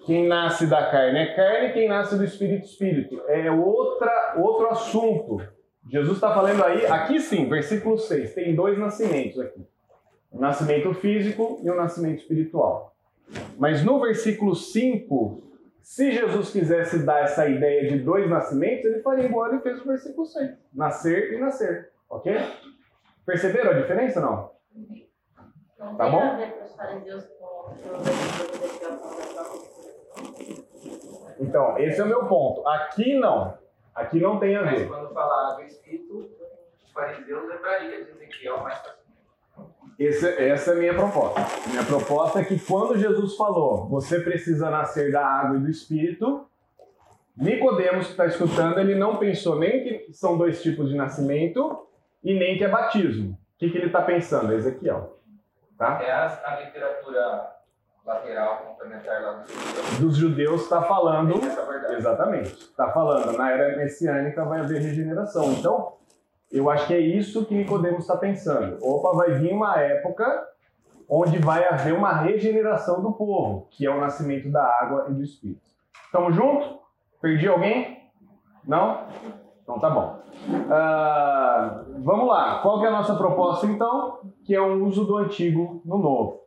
[0.06, 3.22] Quem nasce da carne é carne, quem nasce do Espírito, Espírito.
[3.28, 5.42] É outra, outro assunto.
[5.90, 9.66] Jesus está falando aí, aqui sim, versículo 6, tem dois nascimentos aqui:
[10.32, 12.96] o nascimento físico e o nascimento espiritual.
[13.58, 15.42] Mas no versículo 5,
[15.82, 19.86] se Jesus quisesse dar essa ideia de dois nascimentos, ele faria igual ele fez no
[19.86, 21.97] versículo 6: nascer e nascer.
[22.10, 22.36] Ok?
[23.26, 24.52] Perceberam a diferença não?
[25.80, 27.38] Não Tá tem bom?
[31.40, 32.68] Então, esse é o meu ponto.
[32.68, 33.58] Aqui não.
[33.94, 34.88] Aqui não tem a Mas ver.
[34.88, 36.30] quando falar água e espírito,
[36.84, 38.82] os fariseus lembrariam de Ezequiel mais
[40.00, 41.42] Esse, essa é a minha proposta.
[41.70, 46.48] Minha proposta é que quando Jesus falou, você precisa nascer da água e do espírito,
[47.36, 51.87] Nicodemos que está escutando, ele não pensou nem que são dois tipos de nascimento
[52.24, 53.34] e nem que é batismo.
[53.34, 54.52] O que, que ele está pensando?
[54.54, 55.18] É Ezequiel.
[55.78, 56.02] Tá?
[56.02, 57.58] É a, a literatura
[58.06, 60.00] lateral complementar lá do Sul.
[60.00, 61.96] Dos judeus está falando é.
[61.96, 62.54] Exatamente.
[62.54, 65.52] Está falando, na era messiânica vai haver regeneração.
[65.52, 65.98] Então,
[66.52, 68.78] eu acho que é isso que Nicodemos está pensando.
[68.82, 70.48] Opa, vai vir uma época
[71.10, 75.24] onde vai haver uma regeneração do povo, que é o nascimento da água e do
[75.24, 75.62] Espírito.
[76.06, 76.78] Estamos juntos?
[77.22, 78.10] Perdi alguém?
[78.66, 79.08] Não?
[79.68, 80.22] Então tá bom.
[80.72, 82.60] Ah, vamos lá.
[82.62, 84.20] Qual é a nossa proposta então?
[84.46, 86.40] Que é o uso do antigo no novo.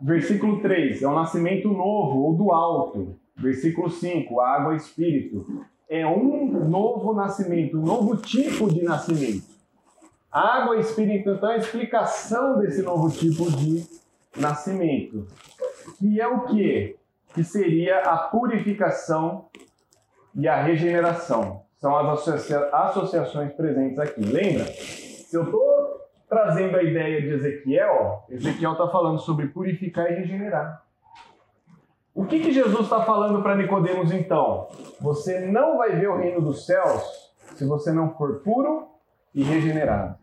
[0.00, 3.16] Versículo 3, é o nascimento novo ou do alto.
[3.36, 5.44] Versículo 5, água e espírito.
[5.88, 9.42] É um novo nascimento, um novo tipo de nascimento.
[10.30, 13.84] Água e espírito, então, é a explicação desse novo tipo de
[14.36, 15.26] nascimento.
[15.98, 16.96] Que é o quê?
[17.34, 19.46] Que seria a purificação
[20.36, 21.66] e a regeneração.
[21.78, 24.20] São as associa- associações presentes aqui.
[24.20, 24.64] Lembra?
[24.64, 30.82] Se eu estou trazendo a ideia de Ezequiel, Ezequiel está falando sobre purificar e regenerar.
[32.14, 34.66] O que, que Jesus está falando para Nicodemos então?
[35.00, 38.88] Você não vai ver o reino dos céus se você não for puro
[39.32, 40.18] e regenerado.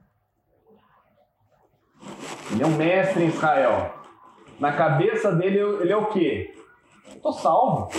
[2.52, 3.94] Ele é um mestre em Israel.
[4.60, 6.54] Na cabeça dele, ele é o quê?
[7.08, 7.90] Estou salvo.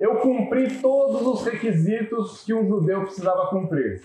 [0.00, 4.02] Eu cumpri todos os requisitos que um judeu precisava cumprir.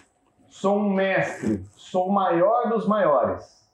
[0.49, 3.65] Sou um mestre, sou o maior dos maiores.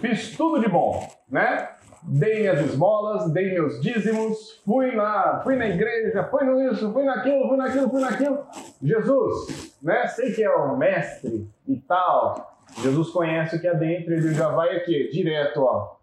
[0.00, 1.68] Fiz tudo de bom, né?
[2.02, 7.04] Dei minhas esmolas, dei meus dízimos, fui na, fui na igreja, fui no isso, fui
[7.04, 8.46] naquilo, fui naquilo, fui naquilo.
[8.82, 10.06] Jesus, né?
[10.06, 12.58] Sei que é o mestre e tal.
[12.78, 15.96] Jesus conhece o que é dentro, ele já vai aqui, direto, ó.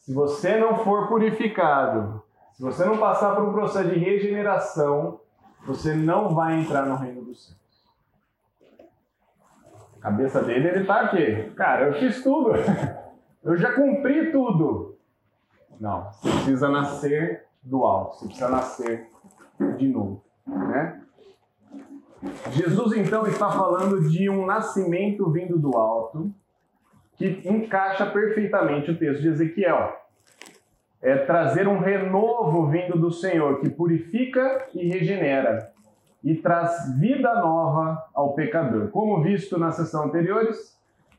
[0.00, 2.22] Se você não for purificado,
[2.52, 5.20] se você não passar por um processo de regeneração,
[5.66, 7.60] você não vai entrar no reino dos céus.
[9.96, 11.50] A cabeça dele, ele tá aqui.
[11.56, 12.52] Cara, eu fiz tudo.
[13.44, 14.96] Eu já cumpri tudo.
[15.80, 19.08] Não, você precisa nascer do alto, você precisa nascer
[19.76, 21.02] de novo, né?
[22.52, 26.32] Jesus então está falando de um nascimento vindo do alto
[27.16, 30.01] que encaixa perfeitamente o texto de Ezequiel.
[31.02, 35.72] É trazer um renovo vindo do Senhor que purifica e regenera
[36.22, 38.88] e traz vida nova ao pecador.
[38.90, 40.78] Como visto nas sessões anteriores,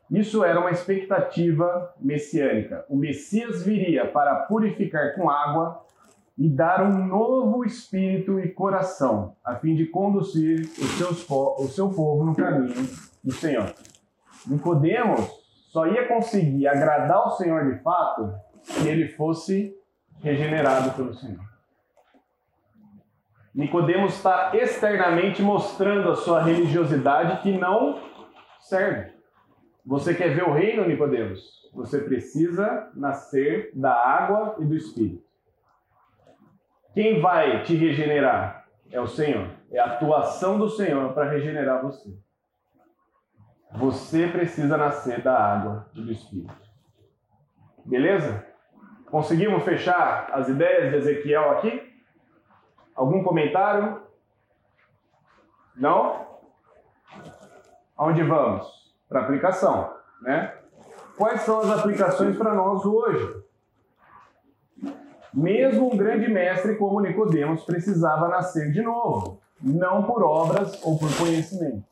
[0.09, 2.85] isso era uma expectativa messiânica.
[2.87, 5.83] O Messias viria para purificar com água
[6.37, 10.65] e dar um novo espírito e coração, a fim de conduzir
[10.97, 12.87] seus o seu povo no caminho
[13.23, 13.71] do Senhor.
[14.47, 15.29] Nicodemos
[15.69, 18.33] só ia conseguir agradar o Senhor de fato
[18.63, 19.75] se ele fosse
[20.21, 21.43] regenerado pelo Senhor.
[23.53, 28.01] Nicodemos está externamente mostrando a sua religiosidade que não
[28.59, 29.13] serve.
[29.85, 31.69] Você quer ver o reino, Nicodemos?
[31.73, 35.23] Você precisa nascer da água e do Espírito.
[36.93, 39.51] Quem vai te regenerar é o Senhor.
[39.71, 42.15] É a atuação do Senhor para regenerar você.
[43.73, 46.55] Você precisa nascer da água e do Espírito.
[47.83, 48.52] Beleza?
[49.13, 51.93] Conseguimos fechar as ideias de Ezequiel aqui?
[52.95, 54.01] Algum comentário?
[55.75, 56.25] Não?
[57.95, 58.91] Aonde vamos?
[59.07, 60.55] Para aplicação, né?
[61.15, 63.43] Quais são as aplicações para nós hoje?
[65.31, 71.15] Mesmo um grande mestre como Nicodemos precisava nascer de novo, não por obras ou por
[71.19, 71.85] conhecimento.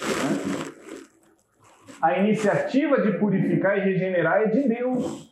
[0.00, 0.66] né?
[2.02, 5.25] A iniciativa de purificar e regenerar é de Deus.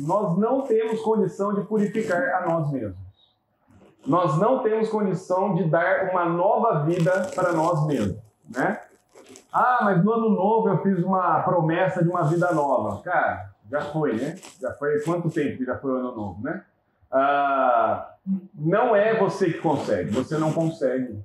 [0.00, 2.96] Nós não temos condição de purificar a nós mesmos.
[4.06, 8.16] Nós não temos condição de dar uma nova vida para nós mesmos,
[8.48, 8.80] né?
[9.52, 13.02] Ah, mas no ano novo eu fiz uma promessa de uma vida nova.
[13.02, 14.36] Cara, já foi, né?
[14.60, 16.62] Já foi quanto tempo que já foi o ano novo, né?
[17.10, 18.14] Ah,
[18.54, 21.18] não é você que consegue, você não consegue.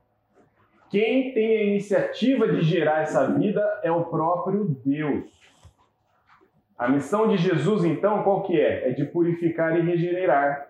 [0.89, 5.25] Quem tem a iniciativa de gerar essa vida é o próprio Deus.
[6.77, 8.89] A missão de Jesus, então, qual que é?
[8.89, 10.69] É de purificar e regenerar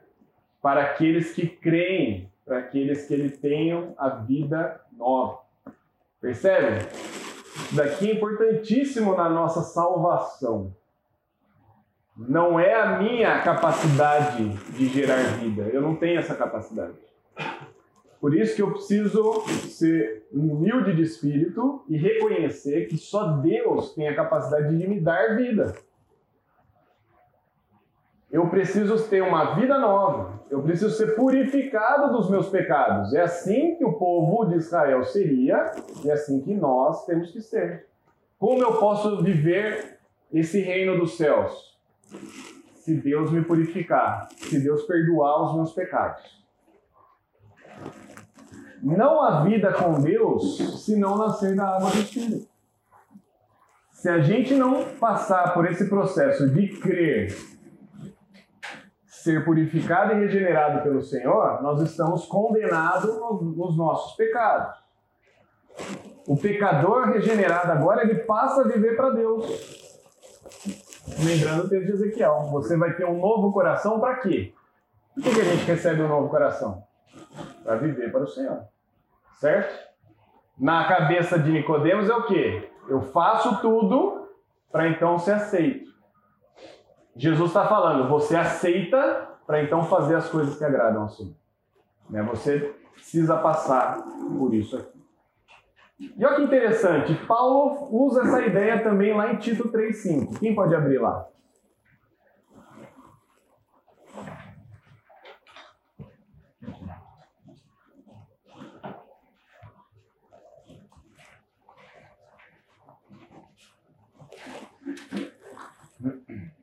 [0.61, 5.39] para aqueles que creem, para aqueles que ele tenham a vida nova.
[6.21, 6.87] Percebe?
[7.55, 10.75] Isso daqui é importantíssimo na nossa salvação.
[12.15, 15.63] Não é a minha capacidade de gerar vida.
[15.63, 16.93] Eu não tenho essa capacidade.
[18.21, 24.07] Por isso que eu preciso ser humilde de espírito e reconhecer que só Deus tem
[24.07, 25.75] a capacidade de me dar vida.
[28.33, 30.41] Eu preciso ter uma vida nova.
[30.49, 33.13] Eu preciso ser purificado dos meus pecados.
[33.13, 35.71] É assim que o povo de Israel seria
[36.03, 37.85] e é assim que nós temos que ser.
[38.39, 39.99] Como eu posso viver
[40.33, 41.77] esse reino dos céus?
[42.77, 46.43] Se Deus me purificar, se Deus perdoar os meus pecados.
[48.81, 52.47] Não há vida com Deus se não nascer da água do Espírito.
[53.91, 57.52] Se a gente não passar por esse processo de crer,
[59.23, 63.17] ser purificado e regenerado pelo Senhor, nós estamos condenados
[63.55, 64.77] nos nossos pecados.
[66.27, 69.45] O pecador regenerado agora, ele passa a viver para Deus.
[71.23, 74.53] Lembrando o texto de Ezequiel, você vai ter um novo coração para quê?
[75.15, 76.83] Por que a gente recebe um novo coração?
[77.63, 78.63] Para viver para o Senhor.
[79.39, 79.73] Certo?
[80.59, 82.69] Na cabeça de Nicodemos é o quê?
[82.89, 84.27] Eu faço tudo
[84.69, 85.92] para então ser aceito.
[87.15, 91.35] Jesus está falando, você aceita para então fazer as coisas que agradam ao Senhor.
[92.09, 92.23] Né?
[92.23, 94.01] Você precisa passar
[94.37, 95.03] por isso aqui.
[95.99, 100.39] E olha que interessante, Paulo usa essa ideia também lá em Tito 3,5.
[100.39, 101.27] Quem pode abrir lá?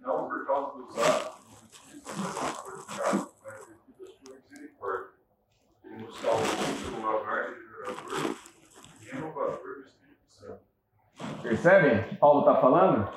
[0.03, 1.41] Não por causa dos atos,
[3.43, 5.11] mas devido à sua misericórdia.
[5.85, 6.47] Ele nos salvou
[6.85, 8.37] pelo lavar regenerador
[9.01, 10.61] e renovador do Espírito Santo.
[11.51, 13.09] Percebem o que Paulo está falando?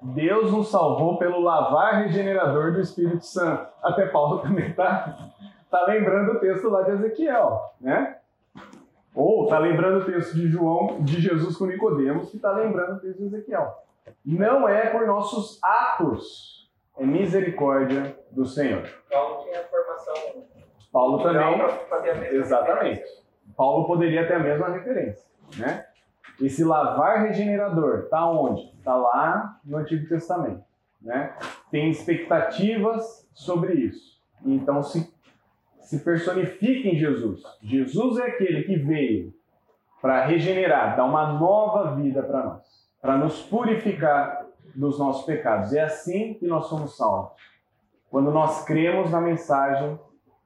[0.00, 3.70] Deus nos salvou pelo lavar regenerador do Espírito Santo.
[3.82, 5.14] Até Paulo também está
[5.70, 8.16] tá lembrando o texto lá de Ezequiel, né?
[9.14, 12.98] Ou está lembrando o texto de João, de Jesus com Nicodemos, que está lembrando o
[12.98, 13.70] texto de Ezequiel.
[14.24, 18.88] Não é por nossos atos, é misericórdia do Senhor.
[19.10, 20.14] Paulo tinha formação
[20.90, 23.04] Paulo também Exatamente.
[23.54, 25.28] Paulo poderia ter a mesma referência,
[25.58, 25.84] né?
[26.42, 28.62] Esse lavar regenerador está onde?
[28.78, 30.64] Está lá no Antigo Testamento,
[31.00, 31.36] né?
[31.70, 34.20] Tem expectativas sobre isso.
[34.44, 35.12] Então se
[35.92, 37.42] se personifica em Jesus.
[37.60, 39.34] Jesus é aquele que veio
[40.00, 45.74] para regenerar, dar uma nova vida para nós, para nos purificar dos nossos pecados.
[45.74, 47.32] É assim que nós somos salvos.
[48.10, 49.98] Quando nós cremos na mensagem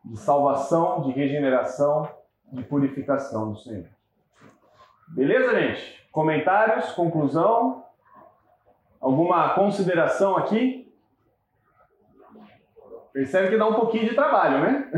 [0.04, 2.08] de salvação, de regeneração,
[2.50, 3.86] de purificação do Senhor.
[5.08, 6.08] Beleza, gente?
[6.10, 7.84] Comentários, conclusão?
[9.00, 10.92] Alguma consideração aqui?
[13.12, 14.90] Percebe que dá um pouquinho de trabalho, né?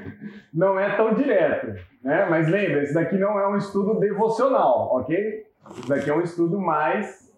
[0.52, 2.26] Não é tão direto, né?
[2.30, 5.44] Mas lembra, esse daqui não é um estudo devocional, ok?
[5.72, 7.30] Isso daqui é um estudo mais,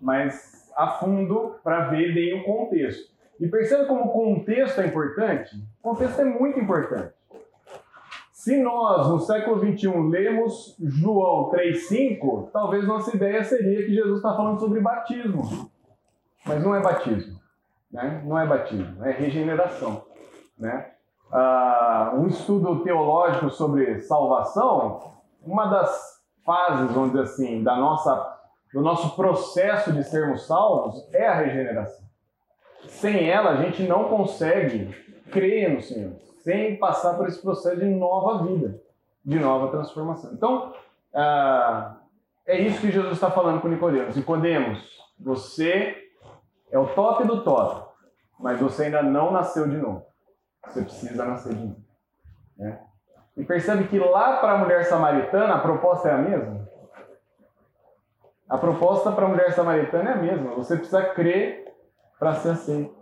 [0.00, 3.12] mais a fundo para ver bem o contexto.
[3.38, 5.54] E percebe como o contexto é importante?
[5.82, 7.12] O contexto é muito importante.
[8.42, 14.34] Se nós, no século XXI, lemos João 3,5, talvez nossa ideia seria que Jesus está
[14.34, 15.70] falando sobre batismo.
[16.44, 17.38] Mas não é batismo.
[17.88, 18.20] Né?
[18.26, 20.06] Não é batismo, é regeneração.
[20.58, 20.90] Né?
[21.30, 25.12] Ah, um estudo teológico sobre salvação,
[25.46, 28.40] uma das fases, vamos dizer assim, da nossa,
[28.74, 32.04] do nosso processo de sermos salvos é a regeneração.
[32.88, 34.92] Sem ela, a gente não consegue
[35.30, 38.80] crer no Senhor sem passar por esse processo de nova vida,
[39.24, 40.32] de nova transformação.
[40.32, 40.72] Então,
[41.14, 41.96] ah,
[42.46, 44.16] é isso que Jesus está falando com Nicodemos.
[44.16, 44.78] Nicodemos,
[45.18, 45.96] você
[46.70, 47.88] é o top do top,
[48.38, 50.04] mas você ainda não nasceu de novo.
[50.66, 51.82] Você precisa nascer de novo.
[52.56, 52.80] Né?
[53.36, 56.68] E percebe que lá para a mulher samaritana a proposta é a mesma?
[58.48, 60.54] A proposta para a mulher samaritana é a mesma.
[60.56, 61.72] Você precisa crer
[62.18, 63.01] para ser aceito.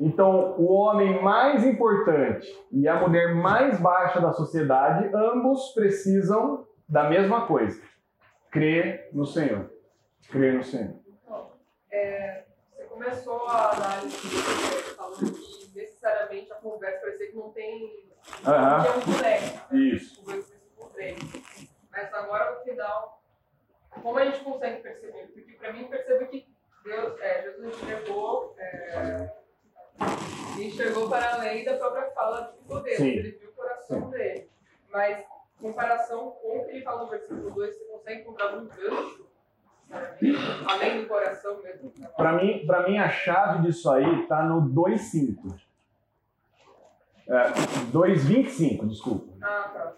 [0.00, 7.08] Então, o homem mais importante e a mulher mais baixa da sociedade, ambos precisam da
[7.08, 7.82] mesma coisa:
[8.50, 9.70] crer no Senhor.
[10.30, 10.94] Crer no Senhor.
[11.90, 14.16] É, você começou a análise
[14.96, 18.08] falando que necessariamente a conversa parecia que não tem.
[18.42, 19.76] Que é um boneco.
[19.76, 20.24] Isso.
[21.90, 23.22] Mas agora no final,
[24.02, 25.26] como a gente consegue perceber?
[25.32, 26.48] Porque para mim percebo que
[26.84, 29.30] Deus, é, Jesus enxergou, é,
[30.58, 32.89] enxergou para além da própria fala de Nicodemo.
[33.00, 33.08] Sim.
[33.08, 34.48] Ele viu o coração dele.
[34.92, 38.66] Mas, em comparação com o que ele fala no versículo 2, você consegue encontrar um
[38.66, 39.26] gancho,
[40.68, 41.92] além do coração mesmo.
[42.16, 45.54] Para mim, para mim, a chave disso aí está no 2,5.
[47.28, 47.44] É,
[47.92, 49.32] 2,25, desculpa.
[49.40, 49.94] Ah, tá.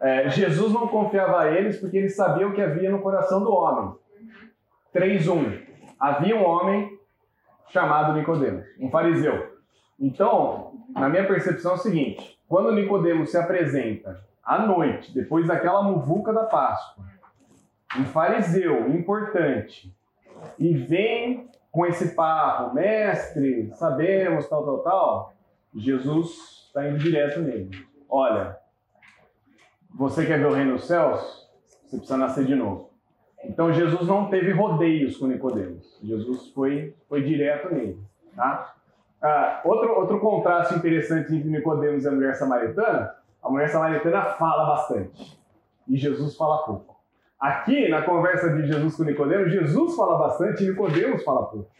[0.00, 3.52] É, Jesus não confiava a eles porque ele sabia o que havia no coração do
[3.52, 3.94] homem.
[4.94, 5.66] 3.1.
[5.98, 6.98] Havia um homem
[7.68, 9.58] chamado Nicodemos, um fariseu.
[9.98, 15.82] Então, na minha percepção é o seguinte: quando Nicodemos se apresenta à noite, depois daquela
[15.82, 17.04] muvuca da Páscoa,
[17.98, 19.94] um fariseu importante,
[20.58, 25.34] e vem com esse papo, mestre, sabemos, tal, tal, tal,
[25.74, 27.70] Jesus está indo direto nele.
[28.08, 28.56] Olha,
[29.94, 31.48] você quer ver o reino dos céus?
[31.84, 32.90] Você precisa nascer de novo.
[33.44, 35.98] Então Jesus não teve rodeios com Nicodemos.
[36.02, 37.98] Jesus foi, foi direto nele.
[38.34, 38.74] Tá?
[39.20, 44.66] Ah, outro, outro contraste interessante entre Nicodemos e a mulher samaritana, a mulher samaritana fala
[44.66, 45.38] bastante
[45.88, 46.96] e Jesus fala pouco.
[47.40, 51.70] Aqui, na conversa de Jesus com Nicodemos, Jesus fala bastante e Nicodemos fala pouco.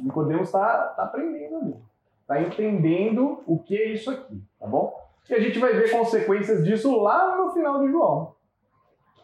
[0.00, 1.80] Nicodemos está tá aprendendo.
[2.22, 4.94] Está entendendo o que é isso aqui, tá bom?
[5.28, 8.34] E a gente vai ver consequências disso lá no final de João.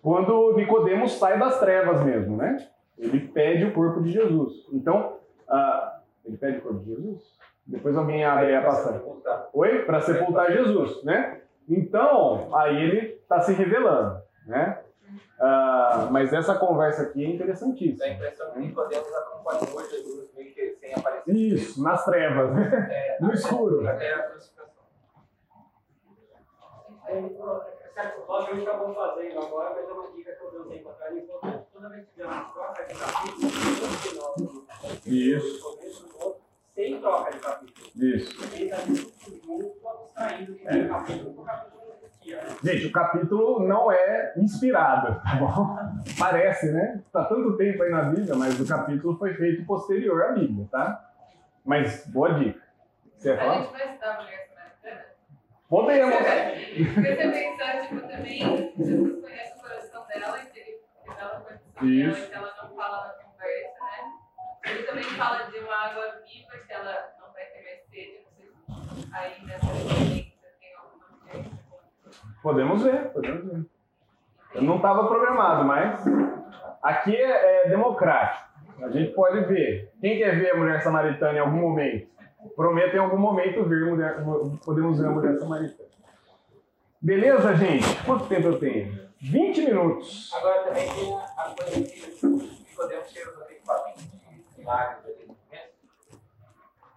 [0.03, 2.69] Quando Nicodemos sai das trevas mesmo, né?
[2.99, 4.67] Ele pede o corpo de Jesus.
[4.73, 5.17] Então,
[5.49, 5.96] ah,
[6.27, 7.37] ele pede o corpo de Jesus?
[7.67, 9.03] Depois alguém abre aí a passagem.
[9.53, 9.85] Oi?
[9.85, 11.41] Para sepultar Jesus, né?
[11.69, 14.81] Então, aí ele está se revelando, né?
[15.41, 18.09] Ah, mas essa conversa aqui é Dá a interessantíssima.
[18.09, 21.35] impressão que Nicodemos acompanhou Jesus meio que sem aparecer.
[21.35, 22.89] Isso, nas trevas, né?
[22.91, 23.87] É, No escuro.
[23.87, 24.85] Até a crucificação.
[27.97, 31.65] Hoje acabamos fazendo agora, mas é uma dica que eu dei um tempo atrás, importante.
[31.73, 34.67] Toda vez que tiver uma troca de capítulo,
[35.07, 35.63] Isso.
[35.63, 36.43] começo do outro,
[36.75, 37.91] sem troca de capítulo.
[37.97, 38.37] Isso.
[38.37, 41.77] Tudo junto, abstraindo que tem capítulo por capítulo
[42.27, 42.57] né?
[42.63, 45.77] Gente, o capítulo não é inspirado, tá bom?
[46.19, 47.03] Parece, né?
[47.13, 51.13] Tá tanto tempo aí na Bíblia, mas o capítulo foi feito posterior à Bíblia, tá?
[51.65, 52.61] Mas boa dica.
[53.17, 54.46] Você ia A gente vai estudar mulher?
[55.69, 56.15] Podemos.
[56.15, 61.73] Porque você pensar, tipo, também, Jesus conhece o coração dela e ele revela o coração
[61.75, 62.29] dela Isso.
[62.29, 64.13] que ela não fala na conversa, né?
[64.65, 68.31] Ele também fala de uma água viva que ela não vai ter mais sede, não
[68.33, 71.51] sei se aí nessa referência tem alguma coisa.
[72.43, 73.67] Podemos ver, podemos ver.
[74.55, 76.05] Eu não estava programado, mas
[76.83, 78.47] aqui é, é democrático.
[78.83, 79.93] A gente pode ver.
[80.01, 82.09] Quem quer ver a mulher samaritana em algum momento?
[82.55, 84.17] Prometo em algum momento mulher,
[84.65, 85.89] podemos ver a mulher samaritana.
[87.01, 88.05] Beleza, gente?
[88.05, 89.07] Quanto tempo eu tenho?
[89.21, 90.33] 20 minutos.
[90.35, 95.77] Agora também tem a, coisa que Nicodemos chega no equipamento de milagres ali no começo.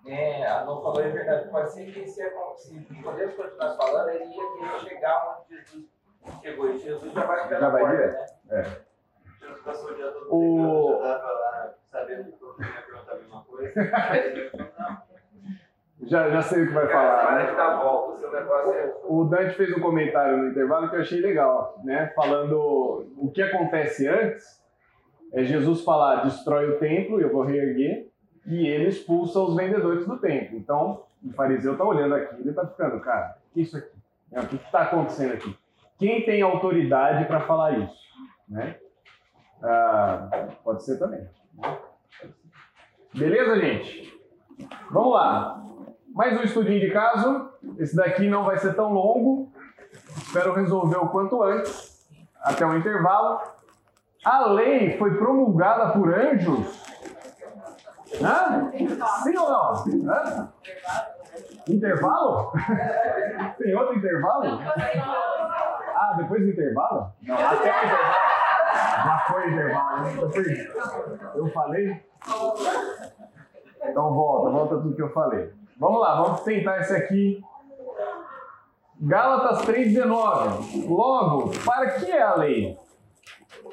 [0.08, 1.50] É, a Não falou é verdade.
[1.50, 2.24] Pode ser que se,
[2.58, 5.86] se Nicodemos continuasse falando, ele ia querer chegar onde Jesus
[6.41, 6.70] chegou.
[6.74, 8.26] E Jesus já vai ficar Já vai porta, né?
[8.52, 8.64] É.
[9.39, 13.16] Jesus passou o dia todo O- já tava lá sabendo que mundo ia perguntar a
[13.16, 13.74] mesma coisa.
[14.80, 15.09] Não,
[16.04, 17.32] Já, já sei o que vai Cara, falar.
[17.32, 17.56] na né?
[17.56, 18.93] dar volta, seu negócio é.
[19.04, 22.12] O Dante fez um comentário no intervalo que eu achei legal, né?
[22.16, 24.64] Falando o que acontece antes
[25.34, 28.08] é Jesus falar destrói o templo, eu vou reerguer,
[28.45, 30.58] e ele expulsa os vendedores do templo.
[30.58, 33.91] Então, o fariseu tá olhando aqui, ele tá ficando, cara, que é isso aqui?
[34.32, 34.39] Né?
[34.41, 35.56] O que está acontecendo aqui?
[35.97, 38.00] Quem tem autoridade para falar isso?
[38.47, 38.78] Né?
[39.62, 41.28] Ah, pode ser também.
[41.58, 41.78] né?
[43.14, 44.18] Beleza, gente?
[44.91, 45.62] Vamos lá.
[46.14, 47.49] Mais um estudinho de caso.
[47.78, 49.51] Esse daqui não vai ser tão longo.
[50.18, 52.07] Espero resolver o quanto antes,
[52.41, 53.39] até o intervalo.
[54.26, 56.84] A lei foi promulgada por anjos?
[58.22, 58.72] Hã?
[59.24, 60.12] Sim ou não?
[60.12, 60.49] Hã?
[61.68, 62.51] Intervalo?
[63.57, 64.60] Tem outro intervalo?
[65.95, 67.12] Ah, depois do intervalo?
[67.22, 68.30] Não, até o intervalo.
[69.05, 70.14] Já foi o intervalo, né?
[71.36, 72.03] Eu falei?
[73.84, 75.59] Então volta, volta tudo que eu falei.
[75.80, 77.42] Vamos lá, vamos tentar esse aqui.
[79.00, 80.90] Gálatas 3,19.
[80.90, 82.78] Logo, para que é a lei?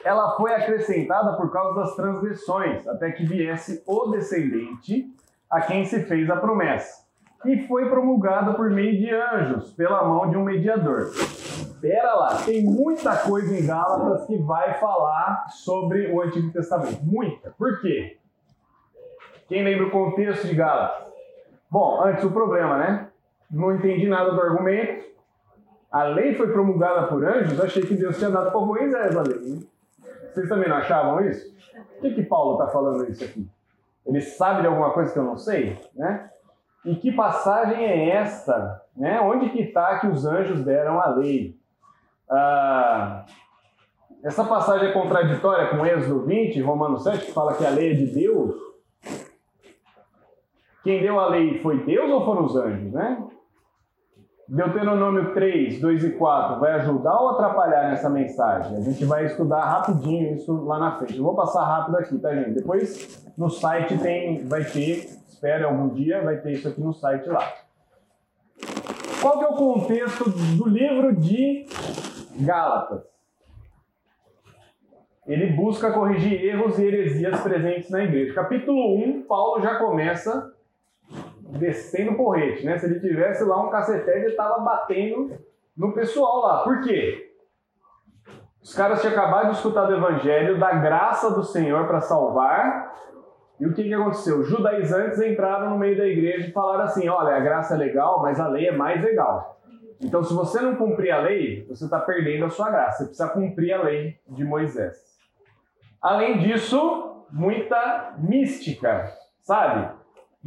[0.04, 5.12] Ela foi acrescentada por causa das transgressões, até que viesse o descendente
[5.50, 7.04] a quem se fez a promessa.
[7.44, 11.10] E foi promulgada por meio de anjos, pela mão de um mediador.
[11.80, 17.02] Pera lá, tem muita coisa em Gálatas que vai falar sobre o Antigo Testamento.
[17.02, 17.50] Muita.
[17.50, 18.16] Por quê?
[19.48, 21.05] Quem lembra o contexto de Gálatas?
[21.76, 23.08] Bom, antes o problema, né?
[23.50, 25.04] Não entendi nada do argumento.
[25.92, 29.38] A lei foi promulgada por anjos, achei que Deus tinha dado para Moisés a lei.
[29.40, 29.60] né?
[30.32, 31.54] Vocês também não achavam isso?
[31.74, 33.46] Por que, que Paulo está falando isso aqui?
[34.06, 35.78] Ele sabe de alguma coisa que eu não sei?
[35.94, 36.30] Né?
[36.82, 38.82] E que passagem é esta?
[38.96, 39.20] Né?
[39.20, 41.58] Onde que está que os anjos deram a lei?
[42.30, 43.26] Ah,
[44.24, 47.94] essa passagem é contraditória com Êxodo 20, Romanos 7, que fala que a lei é
[47.96, 48.65] de Deus.
[50.86, 53.20] Quem deu a lei foi Deus ou foram os anjos, né?
[54.48, 58.76] Deuteronômio 3, 2 e 4 vai ajudar ou atrapalhar nessa mensagem?
[58.76, 61.16] A gente vai estudar rapidinho isso lá na frente.
[61.16, 62.52] Eu vou passar rápido aqui, tá, gente?
[62.52, 67.28] Depois no site tem, vai ter, espere algum dia, vai ter isso aqui no site
[67.28, 67.42] lá.
[69.20, 71.66] Qual que é o contexto do livro de
[72.38, 73.02] Gálatas?
[75.26, 78.32] ele busca corrigir erros e heresias presentes na igreja.
[78.32, 80.54] Capítulo 1, Paulo já começa
[81.50, 82.78] descendo porrete, né?
[82.78, 85.36] Se ele tivesse lá um cacetete, ele estava batendo
[85.76, 86.64] no pessoal lá.
[86.64, 87.32] Por quê?
[88.62, 92.94] Os caras tinham acabado de escutar do evangelho, da graça do Senhor para salvar.
[93.60, 94.40] E o que, que aconteceu?
[94.40, 98.20] Os judaizantes entraram no meio da igreja e falaram assim: olha, a graça é legal,
[98.20, 99.60] mas a lei é mais legal.
[100.00, 102.98] Então, se você não cumprir a lei, você está perdendo a sua graça.
[102.98, 104.96] Você precisa cumprir a lei de Moisés.
[106.02, 109.10] Além disso, muita mística,
[109.42, 109.95] sabe?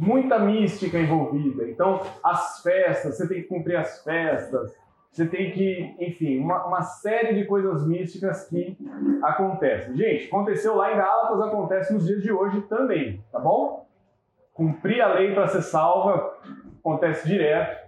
[0.00, 1.68] Muita mística envolvida.
[1.68, 4.74] Então, as festas, você tem que cumprir as festas,
[5.12, 8.78] você tem que, enfim, uma, uma série de coisas místicas que
[9.22, 9.94] acontecem.
[9.94, 13.86] Gente, aconteceu lá em Gálatas, acontece nos dias de hoje também, tá bom?
[14.54, 16.32] Cumprir a lei para ser salva
[16.78, 17.78] acontece direto.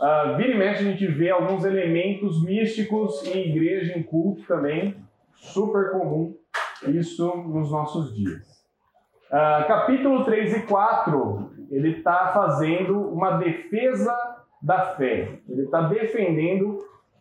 [0.00, 4.96] Uh, vira e mexe a gente vê alguns elementos místicos em igreja, em culto também,
[5.32, 6.36] super comum
[6.88, 8.54] isso nos nossos dias.
[9.30, 14.16] Uh, capítulo 3 e 4, ele está fazendo uma defesa
[14.62, 15.40] da fé.
[15.48, 16.78] Ele está defendendo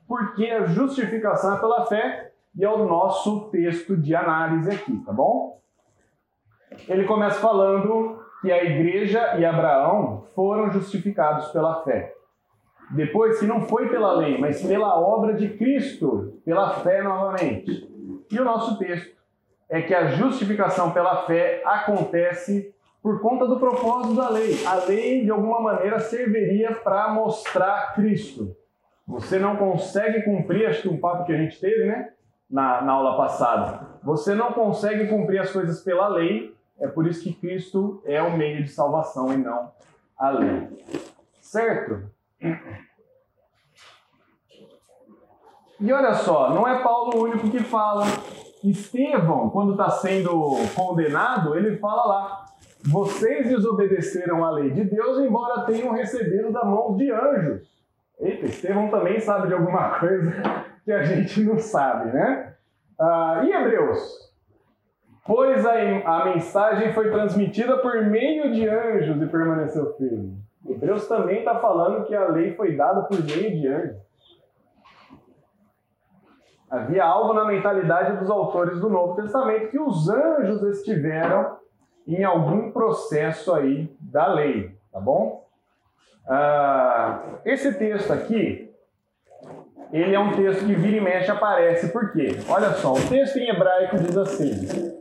[0.07, 5.11] porque a justificação é pela fé e é o nosso texto de análise aqui, tá
[5.11, 5.59] bom?
[6.87, 12.13] Ele começa falando que a igreja e Abraão foram justificados pela fé.
[12.91, 17.89] Depois que não foi pela lei, mas pela obra de Cristo, pela fé novamente.
[18.29, 19.15] E o nosso texto
[19.69, 22.73] é que a justificação pela fé acontece
[23.03, 24.65] por conta do propósito da lei.
[24.65, 28.55] A lei, de alguma maneira, serviria para mostrar Cristo.
[29.05, 32.13] Você não consegue cumprir, acho que um papo que a gente teve, né?
[32.49, 33.87] Na, na aula passada.
[34.03, 38.37] Você não consegue cumprir as coisas pela lei, é por isso que Cristo é o
[38.37, 39.71] meio de salvação e não
[40.17, 40.69] a lei.
[41.41, 42.09] Certo?
[45.79, 48.05] E olha só, não é Paulo o único que fala.
[48.63, 52.45] Estevão, quando está sendo condenado, ele fala lá:
[52.85, 57.71] vocês desobedeceram a lei de Deus, embora tenham recebido da mão de anjos.
[58.19, 60.31] Eita, Estevão também sabe de alguma coisa
[60.83, 62.53] que a gente não sabe, né?
[62.99, 64.31] Ah, e Hebreus?
[65.25, 65.73] Pois a,
[66.05, 70.37] a mensagem foi transmitida por meio de anjos e permaneceu firme.
[70.67, 74.03] Hebreus também está falando que a lei foi dada por meio de anjos.
[76.69, 81.62] Havia algo na mentalidade dos autores do Novo Testamento que os anjos estiveram
[82.07, 85.45] em algum processo aí da lei, tá bom?
[86.27, 88.69] Ah, esse texto aqui,
[89.91, 92.29] ele é um texto que vira e mexe aparece, por quê?
[92.49, 94.93] Olha só, o texto em hebraico diz assim: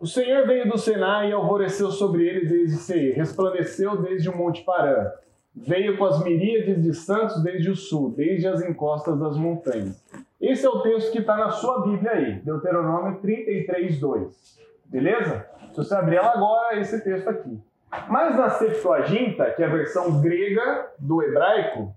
[0.00, 4.62] O Senhor veio do Sinai e alvoreceu sobre ele desde Seir, resplandeceu desde o Monte
[4.64, 5.10] Parã,
[5.54, 10.02] veio com as miríades de santos desde o sul, desde as encostas das montanhas.
[10.40, 14.64] Esse é o texto que está na sua Bíblia aí, Deuteronômio 33, 2.
[14.94, 15.44] Beleza?
[15.72, 17.60] Se você abrir ela agora, é esse texto aqui.
[18.08, 21.92] Mas na Septuaginta, que é a versão grega do hebraico,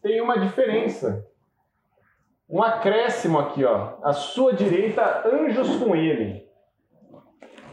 [0.00, 1.26] tem uma diferença.
[2.48, 3.94] Um acréscimo aqui, ó.
[4.00, 6.48] À sua direita, anjos com ele.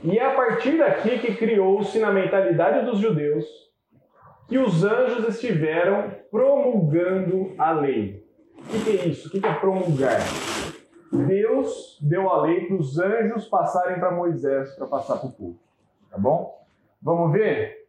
[0.04, 3.46] E é a partir daqui que criou-se na mentalidade dos judeus
[4.48, 8.26] que os anjos estiveram promulgando a lei.
[8.58, 9.28] O que, é isso?
[9.28, 10.18] O que é promulgar?
[11.12, 15.60] Deus deu a lei para os anjos passarem para Moisés para passar para o povo.
[16.10, 16.62] Tá bom?
[17.02, 17.88] Vamos ver?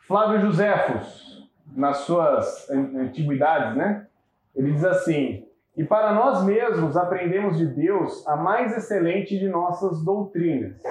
[0.00, 4.06] Flávio Josefos, nas suas antiguidades, né?
[4.56, 5.46] Ele diz assim:
[5.76, 10.82] E para nós mesmos aprendemos de Deus a mais excelente de nossas doutrinas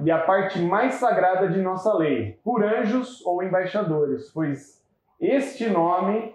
[0.00, 4.82] e a parte mais sagrada de nossa lei, por anjos ou embaixadores, pois
[5.20, 6.34] este nome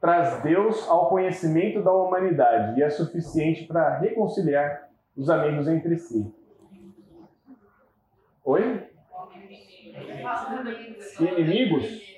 [0.00, 6.32] traz Deus ao conhecimento da humanidade e é suficiente para reconciliar os amigos entre si.
[8.44, 8.88] Oi?
[11.20, 12.08] Inimigos?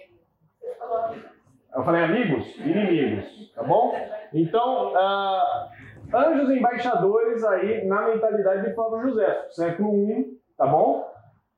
[1.74, 2.57] Eu falei amigos?
[2.59, 3.94] Inimigos, tá bom?
[4.32, 11.11] Então, uh, anjos embaixadores aí na mentalidade de Flávio José, século I, tá bom?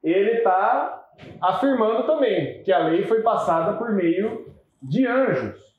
[0.03, 1.07] Ele está
[1.41, 5.72] afirmando também que a lei foi passada por meio de anjos.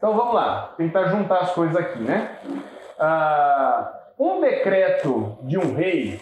[0.00, 2.38] Então vamos lá, tentar juntar as coisas aqui, né?
[2.98, 6.18] Ah, um decreto de um rei,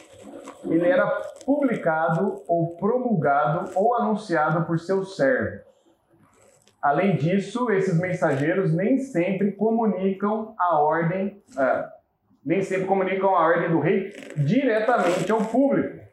[0.64, 1.06] ele era
[1.46, 5.60] publicado ou promulgado ou anunciado por seus servos.
[6.82, 11.88] Além disso, esses mensageiros nem sempre comunicam a ordem, ah,
[12.44, 16.04] nem sempre comunicam a ordem do rei diretamente ao público.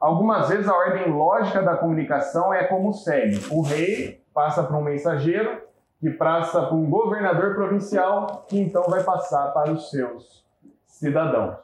[0.00, 4.82] Algumas vezes a ordem lógica da comunicação é como segue: o rei passa para um
[4.82, 5.73] mensageiro
[6.04, 10.44] que passa para um governador provincial, que então vai passar para os seus
[10.84, 11.56] cidadãos.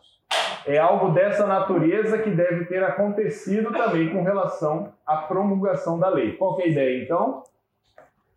[0.65, 6.39] é algo dessa natureza que deve ter acontecido também com relação à promulgação da lei.
[6.39, 7.43] Qual é a ideia, então?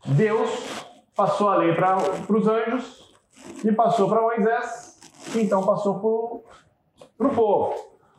[0.06, 0.86] Deus
[1.16, 3.16] passou a lei para os anjos
[3.64, 5.00] e passou para Moisés,
[5.32, 6.44] que então passou
[7.18, 7.76] para o povo.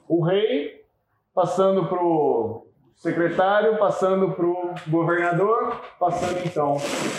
[0.08, 0.86] O rei
[1.34, 2.63] passando para o
[3.04, 6.78] secretário, passando para o governador, passando então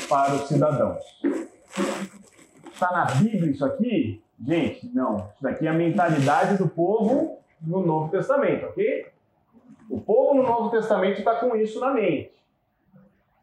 [0.10, 1.04] para os cidadãos.
[2.74, 4.20] Está na Bíblia isso aqui?
[4.44, 5.18] Gente, não.
[5.18, 9.06] Isso daqui é a mentalidade do povo no Novo Testamento, ok?
[9.88, 12.34] O povo no Novo Testamento está com isso na mente.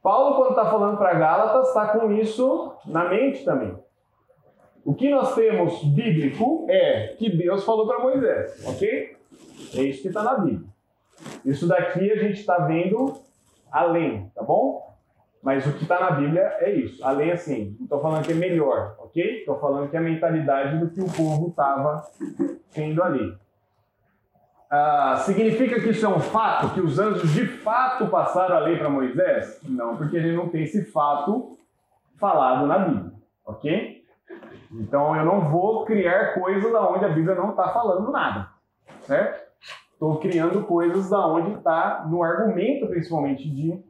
[0.03, 3.73] Paulo, quando está falando para Gálatas, está com isso na mente também.
[4.85, 9.17] O que nós temos bíblico é que Deus falou para Moisés, ok?
[9.77, 10.72] É isso que está na Bíblia.
[11.45, 13.15] Isso daqui a gente está vendo
[13.71, 14.93] além, tá bom?
[15.43, 17.05] Mas o que está na Bíblia é isso.
[17.05, 19.41] Além assim, não estou falando que é melhor, ok?
[19.41, 22.07] Estou falando que é a mentalidade do que o povo estava
[22.73, 23.37] tendo ali.
[24.71, 26.73] Ah, significa que isso é um fato?
[26.73, 29.61] Que os anjos de fato passaram a lei para Moisés?
[29.65, 31.59] Não, porque gente não tem esse fato
[32.19, 33.13] falado na Bíblia,
[33.45, 34.03] ok?
[34.71, 38.49] Então eu não vou criar coisas onde a Bíblia não está falando nada,
[39.01, 39.42] certo?
[40.03, 43.81] Estou criando coisas da onde está no argumento, principalmente de,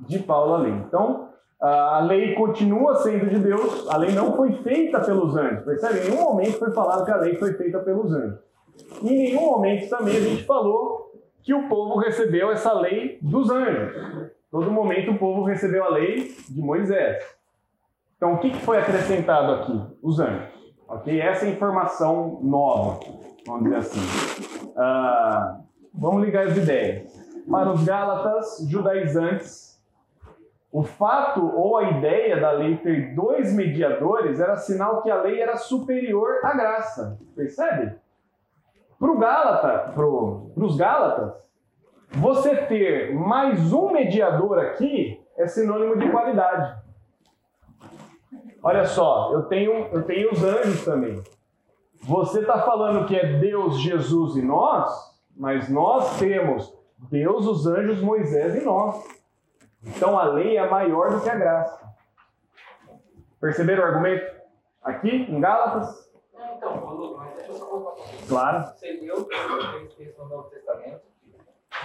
[0.00, 0.72] de Paulo a lei.
[0.72, 6.00] Então a lei continua sendo de Deus, a lei não foi feita pelos anjos, percebe?
[6.00, 8.38] Em nenhum momento foi falado que a lei foi feita pelos anjos.
[9.02, 11.10] Em nenhum momento também a gente falou
[11.42, 14.30] que o povo recebeu essa lei dos anjos.
[14.50, 17.24] Todo momento o povo recebeu a lei de Moisés.
[18.18, 19.80] Então o que foi acrescentado aqui?
[20.02, 20.52] Os anjos.
[20.86, 21.18] Ok?
[21.18, 23.00] Essa é a informação nova,
[23.46, 24.00] vamos dizer assim.
[24.76, 25.60] Ah,
[25.94, 27.14] vamos ligar as ideias.
[27.50, 29.80] Para os Gálatas judaizantes,
[30.72, 35.40] o fato ou a ideia da lei ter dois mediadores era sinal que a lei
[35.40, 37.18] era superior à graça.
[37.34, 37.94] Percebe?
[38.98, 39.94] Para Gálata,
[40.56, 41.34] os Gálatas,
[42.10, 46.80] você ter mais um mediador aqui é sinônimo de qualidade.
[48.62, 51.22] Olha só, eu tenho, eu tenho os anjos também.
[52.02, 54.90] Você está falando que é Deus, Jesus e nós,
[55.36, 56.72] mas nós temos
[57.10, 59.04] Deus, os anjos, Moisés e nós.
[59.82, 61.86] Então a lei é maior do que a graça.
[63.40, 64.36] Perceberam o argumento?
[64.82, 66.10] Aqui, em Gálatas?
[66.56, 68.28] Então, mas deixa eu só pouquinho.
[68.28, 68.64] Claro.
[68.64, 71.02] Você leu o texto no Novo Testamento,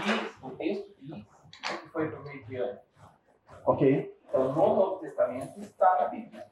[0.04, 1.26] diz, o texto diz
[1.62, 2.80] que foi por meio de anjos.
[3.66, 4.18] Ok.
[4.30, 6.46] Então, no Novo Testamento está na Bíblia.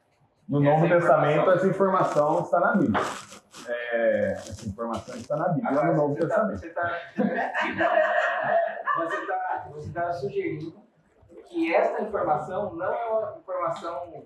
[0.50, 0.88] No Novo.
[0.88, 3.02] Testamento, essa informação está na Bíblia.
[3.68, 6.60] É, essa informação está na Bíblia Agora, no Novo você tá- Testamento.
[6.60, 6.90] Você está
[8.98, 10.74] você tá, você tá sugerindo
[11.48, 14.24] que essa informação não é uma informação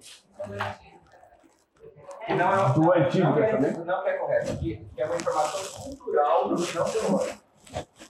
[2.25, 3.85] que não é Do Antigo não é, Testamento?
[3.85, 7.42] não é correta, que, que é uma informação cultural não teológica.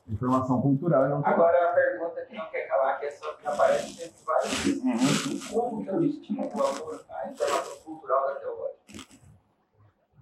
[0.08, 3.48] Informação cultural e não Agora a pergunta que não quer calar, que é só que
[3.48, 4.84] aparece dentro de vários textos.
[4.84, 5.62] Uhum.
[5.62, 6.46] Como que eu distingo a
[7.24, 8.84] a informação cultural da teológica?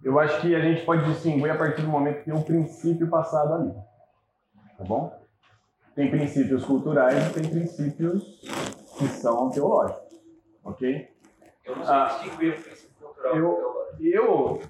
[0.03, 3.09] Eu acho que a gente pode distinguir a partir do momento que tem um princípio
[3.09, 3.73] passado ali.
[4.77, 5.19] Tá bom?
[5.95, 8.39] Tem princípios culturais e tem princípios
[8.97, 10.19] que são teológicos.
[10.63, 11.09] Ok?
[11.65, 13.97] Eu não sei Ah, distinguir o princípio cultural eu- da teológica.
[14.03, 14.61] Eu,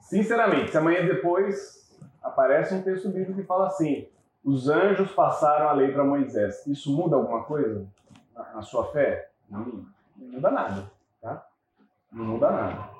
[0.00, 4.08] sinceramente, se amanhã depois aparece um texto bíblico que fala assim:
[4.44, 6.66] os anjos passaram a lei para Moisés.
[6.66, 7.86] Isso muda alguma coisa
[8.34, 9.30] na, na sua fé?
[9.48, 9.86] Não,
[10.16, 10.90] não muda nada,
[11.20, 11.46] tá?
[12.12, 12.90] Não muda nada.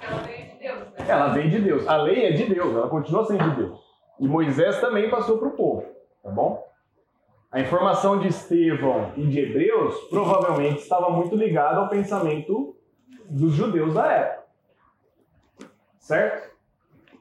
[0.00, 1.06] Ela veio de Deus, né?
[1.08, 1.88] Ela vem de Deus.
[1.88, 3.80] A lei é de Deus, ela continua sendo de Deus.
[4.18, 5.86] E Moisés também passou para o povo,
[6.22, 6.68] tá bom?
[7.50, 12.76] A informação de Estevão e de Hebreus provavelmente estava muito ligada ao pensamento
[13.28, 14.44] dos judeus da época.
[15.98, 16.49] Certo?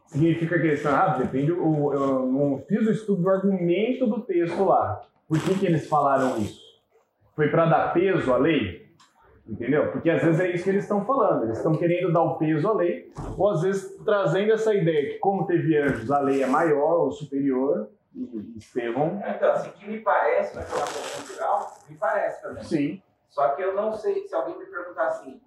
[0.09, 4.21] Significa que eles falam, ah, depende, o- eu não fiz o estudo do argumento do
[4.21, 5.01] texto lá.
[5.27, 6.59] Por que, que eles falaram isso?
[7.35, 8.89] Foi para dar peso à lei?
[9.47, 9.91] Entendeu?
[9.91, 11.43] Porque às vezes é isso que eles estão falando.
[11.45, 15.19] Eles estão querendo dar o peso à lei, ou às vezes trazendo essa ideia que,
[15.19, 19.99] como teve anjos, a lei é maior ou superior, e Estevão, Então, assim, que me
[19.99, 22.63] parece uma informação cultural, me parece também.
[22.63, 23.01] sim.
[23.29, 25.39] Só que eu não sei se alguém me perguntar assim,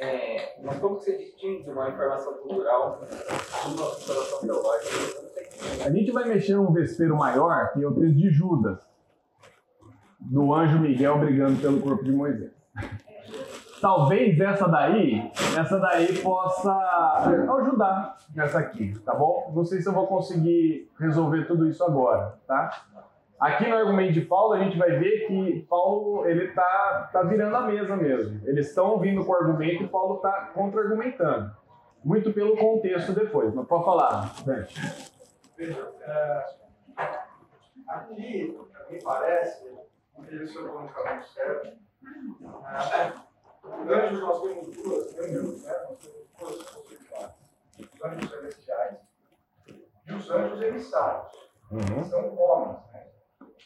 [0.00, 5.30] é, mas como você distingue uma informação cultural de uma informação teológica?
[5.84, 8.78] A gente vai mexer num vespeiro maior, que é o texto de Judas,
[10.18, 12.50] do anjo Miguel brigando pelo corpo de Moisés.
[13.80, 16.72] Talvez essa daí, essa daí possa
[17.58, 19.52] ajudar nessa aqui, tá bom?
[19.54, 22.70] Não sei se eu vou conseguir resolver tudo isso agora, tá?
[23.40, 27.56] Aqui no argumento de Paulo, a gente vai ver que Paulo ele tá, tá virando
[27.56, 28.46] a mesa mesmo.
[28.46, 31.50] Eles estão vindo com o argumento e Paulo tá contra-argumentando.
[32.04, 34.34] Muito pelo contexto depois, mas pode falar.
[35.56, 36.44] Veja, é,
[37.88, 38.58] aqui,
[38.90, 39.64] me parece,
[40.46, 41.68] chegou no caminho certo.
[42.86, 43.12] É,
[43.90, 45.72] anjos nós temos duas, anjos, né?
[45.88, 47.36] Nós temos duas possibilidades.
[47.78, 48.98] Os anjos celestiais
[50.06, 51.50] e os anjos emissários.
[51.70, 52.04] Uhum.
[52.04, 52.78] São homens.
[52.92, 53.09] Né?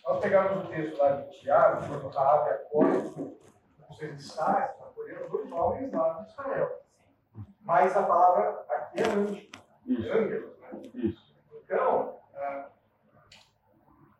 [0.02, 2.98] Nós pegamos o texto lá de Tiago, quando Raab acorda
[3.90, 6.82] os emissários, acolheram dois homens lá de Israel.
[7.60, 9.48] Mas a palavra aqui é anjo,
[9.88, 10.58] ângelos.
[10.58, 10.82] Né?
[10.94, 11.34] Isso.
[11.64, 12.68] Então, ah,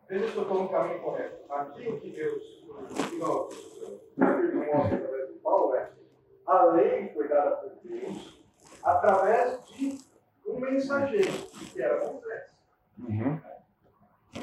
[0.07, 1.51] veja se eu estou no caminho correto.
[1.51, 3.75] Aqui o que Deus, o que nós,
[4.17, 5.91] mostra através de Paulo é
[6.45, 8.43] a lei foi dada por Deus
[8.83, 9.97] através de
[10.45, 11.31] um mensageiro,
[11.73, 12.51] que era Moisés.
[12.99, 13.41] Uhum.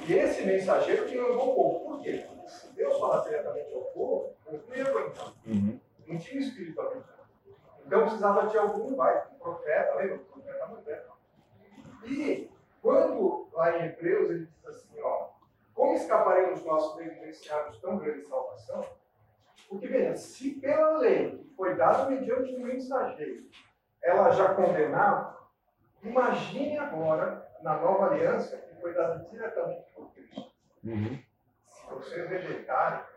[0.06, 1.80] E esse mensageiro tinha um bom povo.
[1.80, 2.24] Por quê?
[2.26, 5.32] Porque se Deus fala diretamente ao povo, o povo ia aguentar.
[5.46, 5.80] Uhum.
[6.06, 7.22] Não tinha espírito abençoado.
[7.86, 10.16] Então precisava de algum vai, um profeta, lembra?
[10.16, 11.02] O profeta Moisés.
[12.04, 12.50] E
[12.80, 15.28] quando lá em Hebreus ele diz assim, ó,
[15.74, 18.84] como escaparemos nós negligenciados tão grande salvação?
[19.68, 23.46] Porque, veja, se pela lei que foi dada mediante um mensageiro,
[24.02, 25.38] ela já condenava,
[26.02, 30.50] imagine agora, na nova aliança, que foi dada diretamente por Cristo.
[30.84, 31.18] Uhum.
[31.68, 33.08] Se você rejeitar,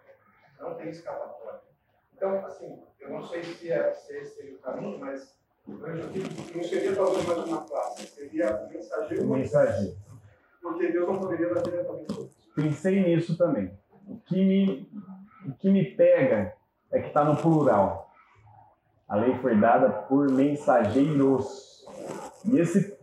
[0.60, 1.60] não tem escapatória.
[2.16, 5.36] Então, assim, eu não sei se, é, se esse seria o caminho, mas
[5.68, 9.98] eu que não seria talvez mais uma classe, seria o mensageiro, O mensageiro.
[10.62, 12.30] porque Deus não poderia dar diretamente por.
[12.56, 13.78] Pensei nisso também.
[14.08, 14.90] O que me,
[15.48, 16.56] o que me pega
[16.92, 18.14] é que está no plural.
[19.08, 21.86] A lei foi dada por mensageiros.
[22.46, 22.95] E esse,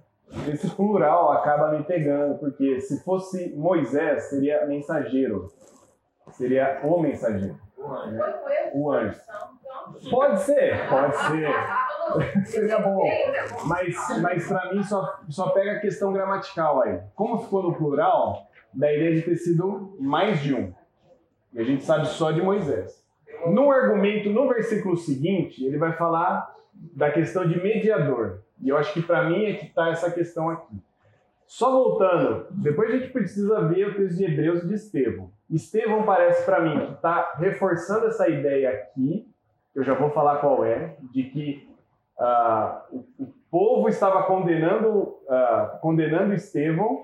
[0.48, 5.50] esse plural acaba me pegando, porque se fosse Moisés, seria mensageiro.
[6.30, 7.58] Seria o mensageiro.
[7.76, 8.20] Com ele.
[8.74, 9.20] O anjo.
[10.10, 11.48] Pode ser, pode ser.
[12.46, 13.02] Seria bom.
[13.64, 17.00] Mas, mas para mim só, só pega a questão gramatical aí.
[17.14, 20.72] Como ficou no plural, da ideia de ter sido mais de um.
[21.52, 23.04] E a gente sabe só de Moisés.
[23.46, 28.42] No argumento, no versículo seguinte, ele vai falar da questão de mediador.
[28.62, 30.76] E eu acho que para mim é que está essa questão aqui.
[31.46, 35.30] Só voltando, depois a gente precisa ver o texto de Hebreus de Estevão.
[35.50, 39.28] Estevão parece para mim que está reforçando essa ideia aqui,
[39.74, 41.68] eu já vou falar qual é, de que
[42.18, 43.04] ah, o,
[43.50, 47.02] povo estava condenando, ah, condenando Estevão,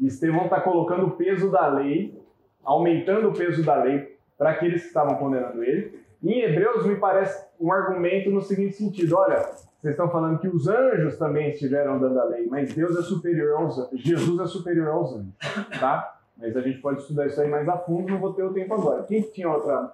[0.00, 2.20] e Estevão está colocando o peso da lei,
[2.64, 6.02] aumentando o peso da lei para aqueles que estavam condenando ele.
[6.20, 9.44] E em Hebreus me parece um argumento no seguinte sentido: olha,
[9.84, 13.60] vocês estão falando que os anjos também estiveram dando a lei, mas Deus é superior
[13.60, 15.34] aos anjos, Jesus é superior aos anjos,
[15.78, 16.20] tá?
[16.38, 18.72] Mas a gente pode estudar isso aí mais a fundo, não vou ter o tempo
[18.72, 19.02] agora.
[19.02, 19.92] Quem tinha outra?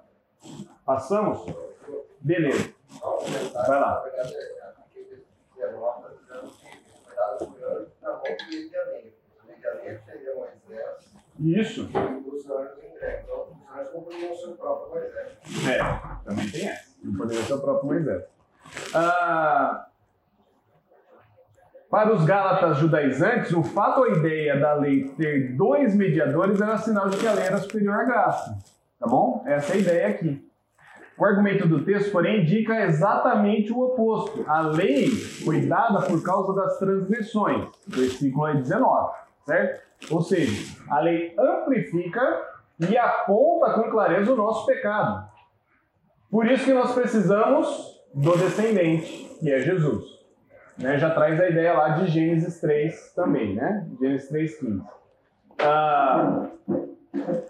[0.87, 1.45] Passamos?
[2.21, 2.73] Beleza.
[3.53, 4.05] Vai lá.
[11.41, 11.91] Isso.
[15.69, 16.91] É, também tem essa.
[17.03, 18.40] Não poderia ser o próprio Moisés.
[18.95, 19.87] Ah,
[21.91, 26.79] para os Gálatas judaizantes, o fato ou a ideia da lei ter dois mediadores era
[26.79, 28.57] sinal de que a lei era superior à graça.
[28.99, 29.43] Tá bom?
[29.45, 30.51] Essa é a ideia aqui.
[31.19, 34.45] O argumento do texto, porém, indica exatamente o oposto.
[34.49, 37.69] A lei foi dada por causa das transgressões.
[37.87, 39.13] Versículo 19,
[39.45, 39.83] certo?
[40.11, 42.41] Ou seja, a lei amplifica
[42.89, 45.29] e aponta com clareza o nosso pecado.
[46.31, 50.21] Por isso que nós precisamos do descendente, que é Jesus.
[50.79, 50.99] Né?
[50.99, 53.87] Já traz a ideia lá de Gênesis 3 também, né?
[54.01, 54.83] Gênesis 3,15.
[55.59, 56.49] Ah,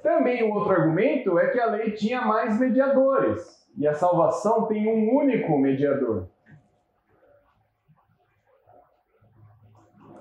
[0.02, 3.60] também o outro argumento é que a lei tinha mais mediadores.
[3.78, 6.26] E a salvação tem um único mediador.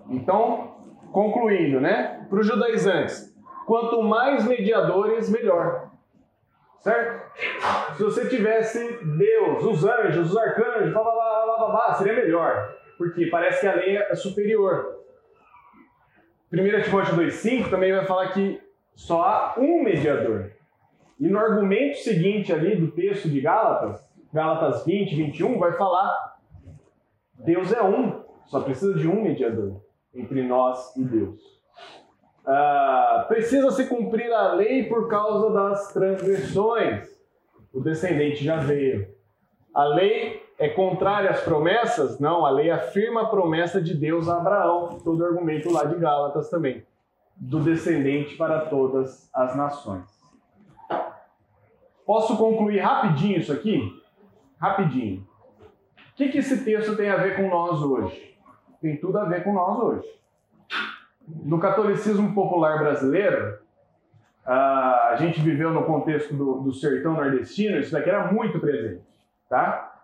[0.09, 0.75] Então,
[1.11, 2.25] concluindo, né?
[2.29, 3.35] Para os judaizantes,
[3.65, 5.88] quanto mais mediadores, melhor.
[6.80, 7.97] Certo?
[7.97, 12.76] Se você tivesse Deus, os anjos, os arcanjos, blá, blá, blá, blá, blá, seria melhor.
[12.97, 14.99] Porque parece que a lei é superior.
[16.51, 18.61] 1 Timóteo 2,5 também vai falar que
[18.95, 20.51] só há um mediador.
[21.19, 24.01] E no argumento seguinte ali do texto de Gálatas,
[24.34, 26.39] Gálatas 20, 21, vai falar
[27.39, 29.81] Deus é um, só precisa de um mediador
[30.14, 31.59] entre nós e Deus.
[32.51, 37.07] Ah, precisa se cumprir a lei por causa das transgressões.
[37.71, 39.07] O descendente já veio.
[39.71, 42.19] A lei é contrária às promessas?
[42.19, 45.99] Não, a lei afirma a promessa de Deus a Abraão, todo o argumento lá de
[45.99, 46.84] Gálatas também,
[47.35, 50.09] do descendente para todas as nações.
[52.03, 53.80] Posso concluir rapidinho isso aqui?
[54.59, 55.23] Rapidinho.
[55.97, 58.35] O que, que esse texto tem a ver com nós hoje?
[58.81, 60.19] Tem tudo a ver com nós hoje.
[61.43, 63.57] No catolicismo popular brasileiro,
[64.45, 69.03] a gente viveu no contexto do, do sertão nordestino, isso daqui era muito presente,
[69.47, 70.01] tá?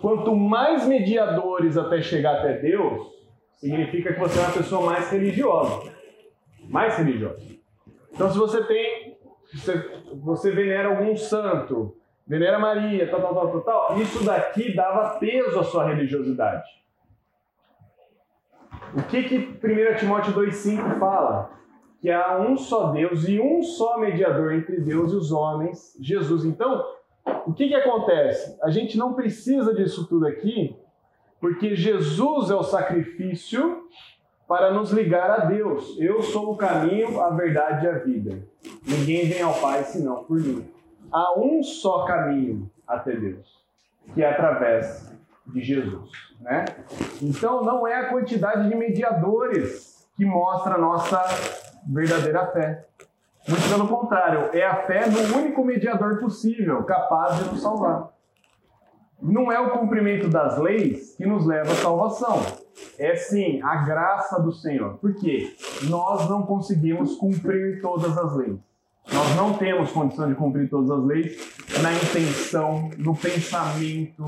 [0.00, 3.08] Quanto mais mediadores até chegar até Deus,
[3.54, 5.92] significa que você é uma pessoa mais religiosa.
[6.68, 7.42] Mais religiosa.
[8.12, 9.18] Então, se você tem,
[9.52, 15.18] você, você venera algum santo, venera Maria, tal, tal, tal, tal, tal, isso daqui dava
[15.18, 16.68] peso à sua religiosidade.
[18.92, 21.50] O que que 1 Timóteo 2,5 fala?
[22.00, 26.44] Que há um só Deus e um só mediador entre Deus e os homens, Jesus.
[26.44, 26.84] Então,
[27.46, 28.58] o que que acontece?
[28.62, 30.76] A gente não precisa disso tudo aqui,
[31.40, 33.84] porque Jesus é o sacrifício
[34.48, 35.96] para nos ligar a Deus.
[36.00, 38.42] Eu sou o caminho, a verdade e a vida.
[38.84, 40.68] Ninguém vem ao Pai senão por mim.
[41.12, 43.64] Há um só caminho até Deus,
[44.14, 45.19] que é através
[45.52, 46.10] de Jesus,
[46.40, 46.64] né?
[47.22, 51.22] Então não é a quantidade de mediadores que mostra a nossa
[51.86, 52.86] verdadeira fé.
[53.48, 58.10] Muito pelo contrário, é a fé no único mediador possível, capaz de nos salvar.
[59.22, 62.40] Não é o cumprimento das leis que nos leva à salvação.
[62.98, 64.98] É sim a graça do Senhor.
[64.98, 65.54] Por quê?
[65.88, 68.58] Nós não conseguimos cumprir todas as leis.
[69.12, 74.24] Nós não temos condição de cumprir todas as leis na intenção, no pensamento.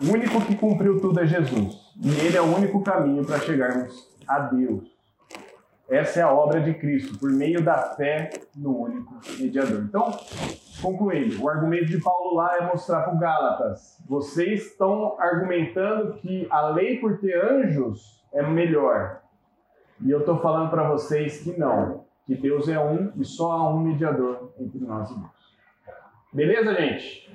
[0.00, 1.92] O único que cumpriu tudo é Jesus.
[2.02, 4.94] E ele é o único caminho para chegarmos a Deus.
[5.88, 9.82] Essa é a obra de Cristo, por meio da fé no único mediador.
[9.82, 10.10] Então,
[10.80, 16.48] concluindo, o argumento de Paulo lá é mostrar para o Gálatas: vocês estão argumentando que
[16.50, 19.20] a lei por ter anjos é melhor.
[20.00, 23.70] E eu estou falando para vocês que não, que Deus é um e só há
[23.70, 25.54] um mediador entre nós e Deus.
[26.32, 27.33] Beleza, gente?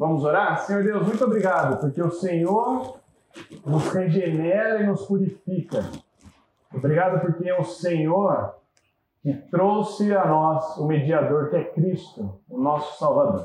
[0.00, 0.56] Vamos orar?
[0.62, 3.00] Senhor Deus, muito obrigado, porque o Senhor
[3.66, 5.84] nos regenera e nos purifica.
[6.74, 8.54] Obrigado porque é o Senhor
[9.22, 13.44] que trouxe a nós o mediador que é Cristo, o nosso Salvador.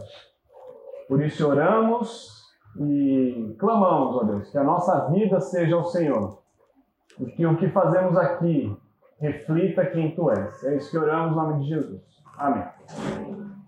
[1.09, 2.29] Por isso oramos
[2.79, 6.41] e clamamos, ó Deus, que a nossa vida seja o Senhor.
[7.19, 8.73] E que o que fazemos aqui
[9.19, 10.63] reflita quem Tu és.
[10.63, 12.01] É isso que oramos em nome de Jesus.
[12.37, 12.63] Amém.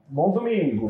[0.07, 0.87] Bom domingo.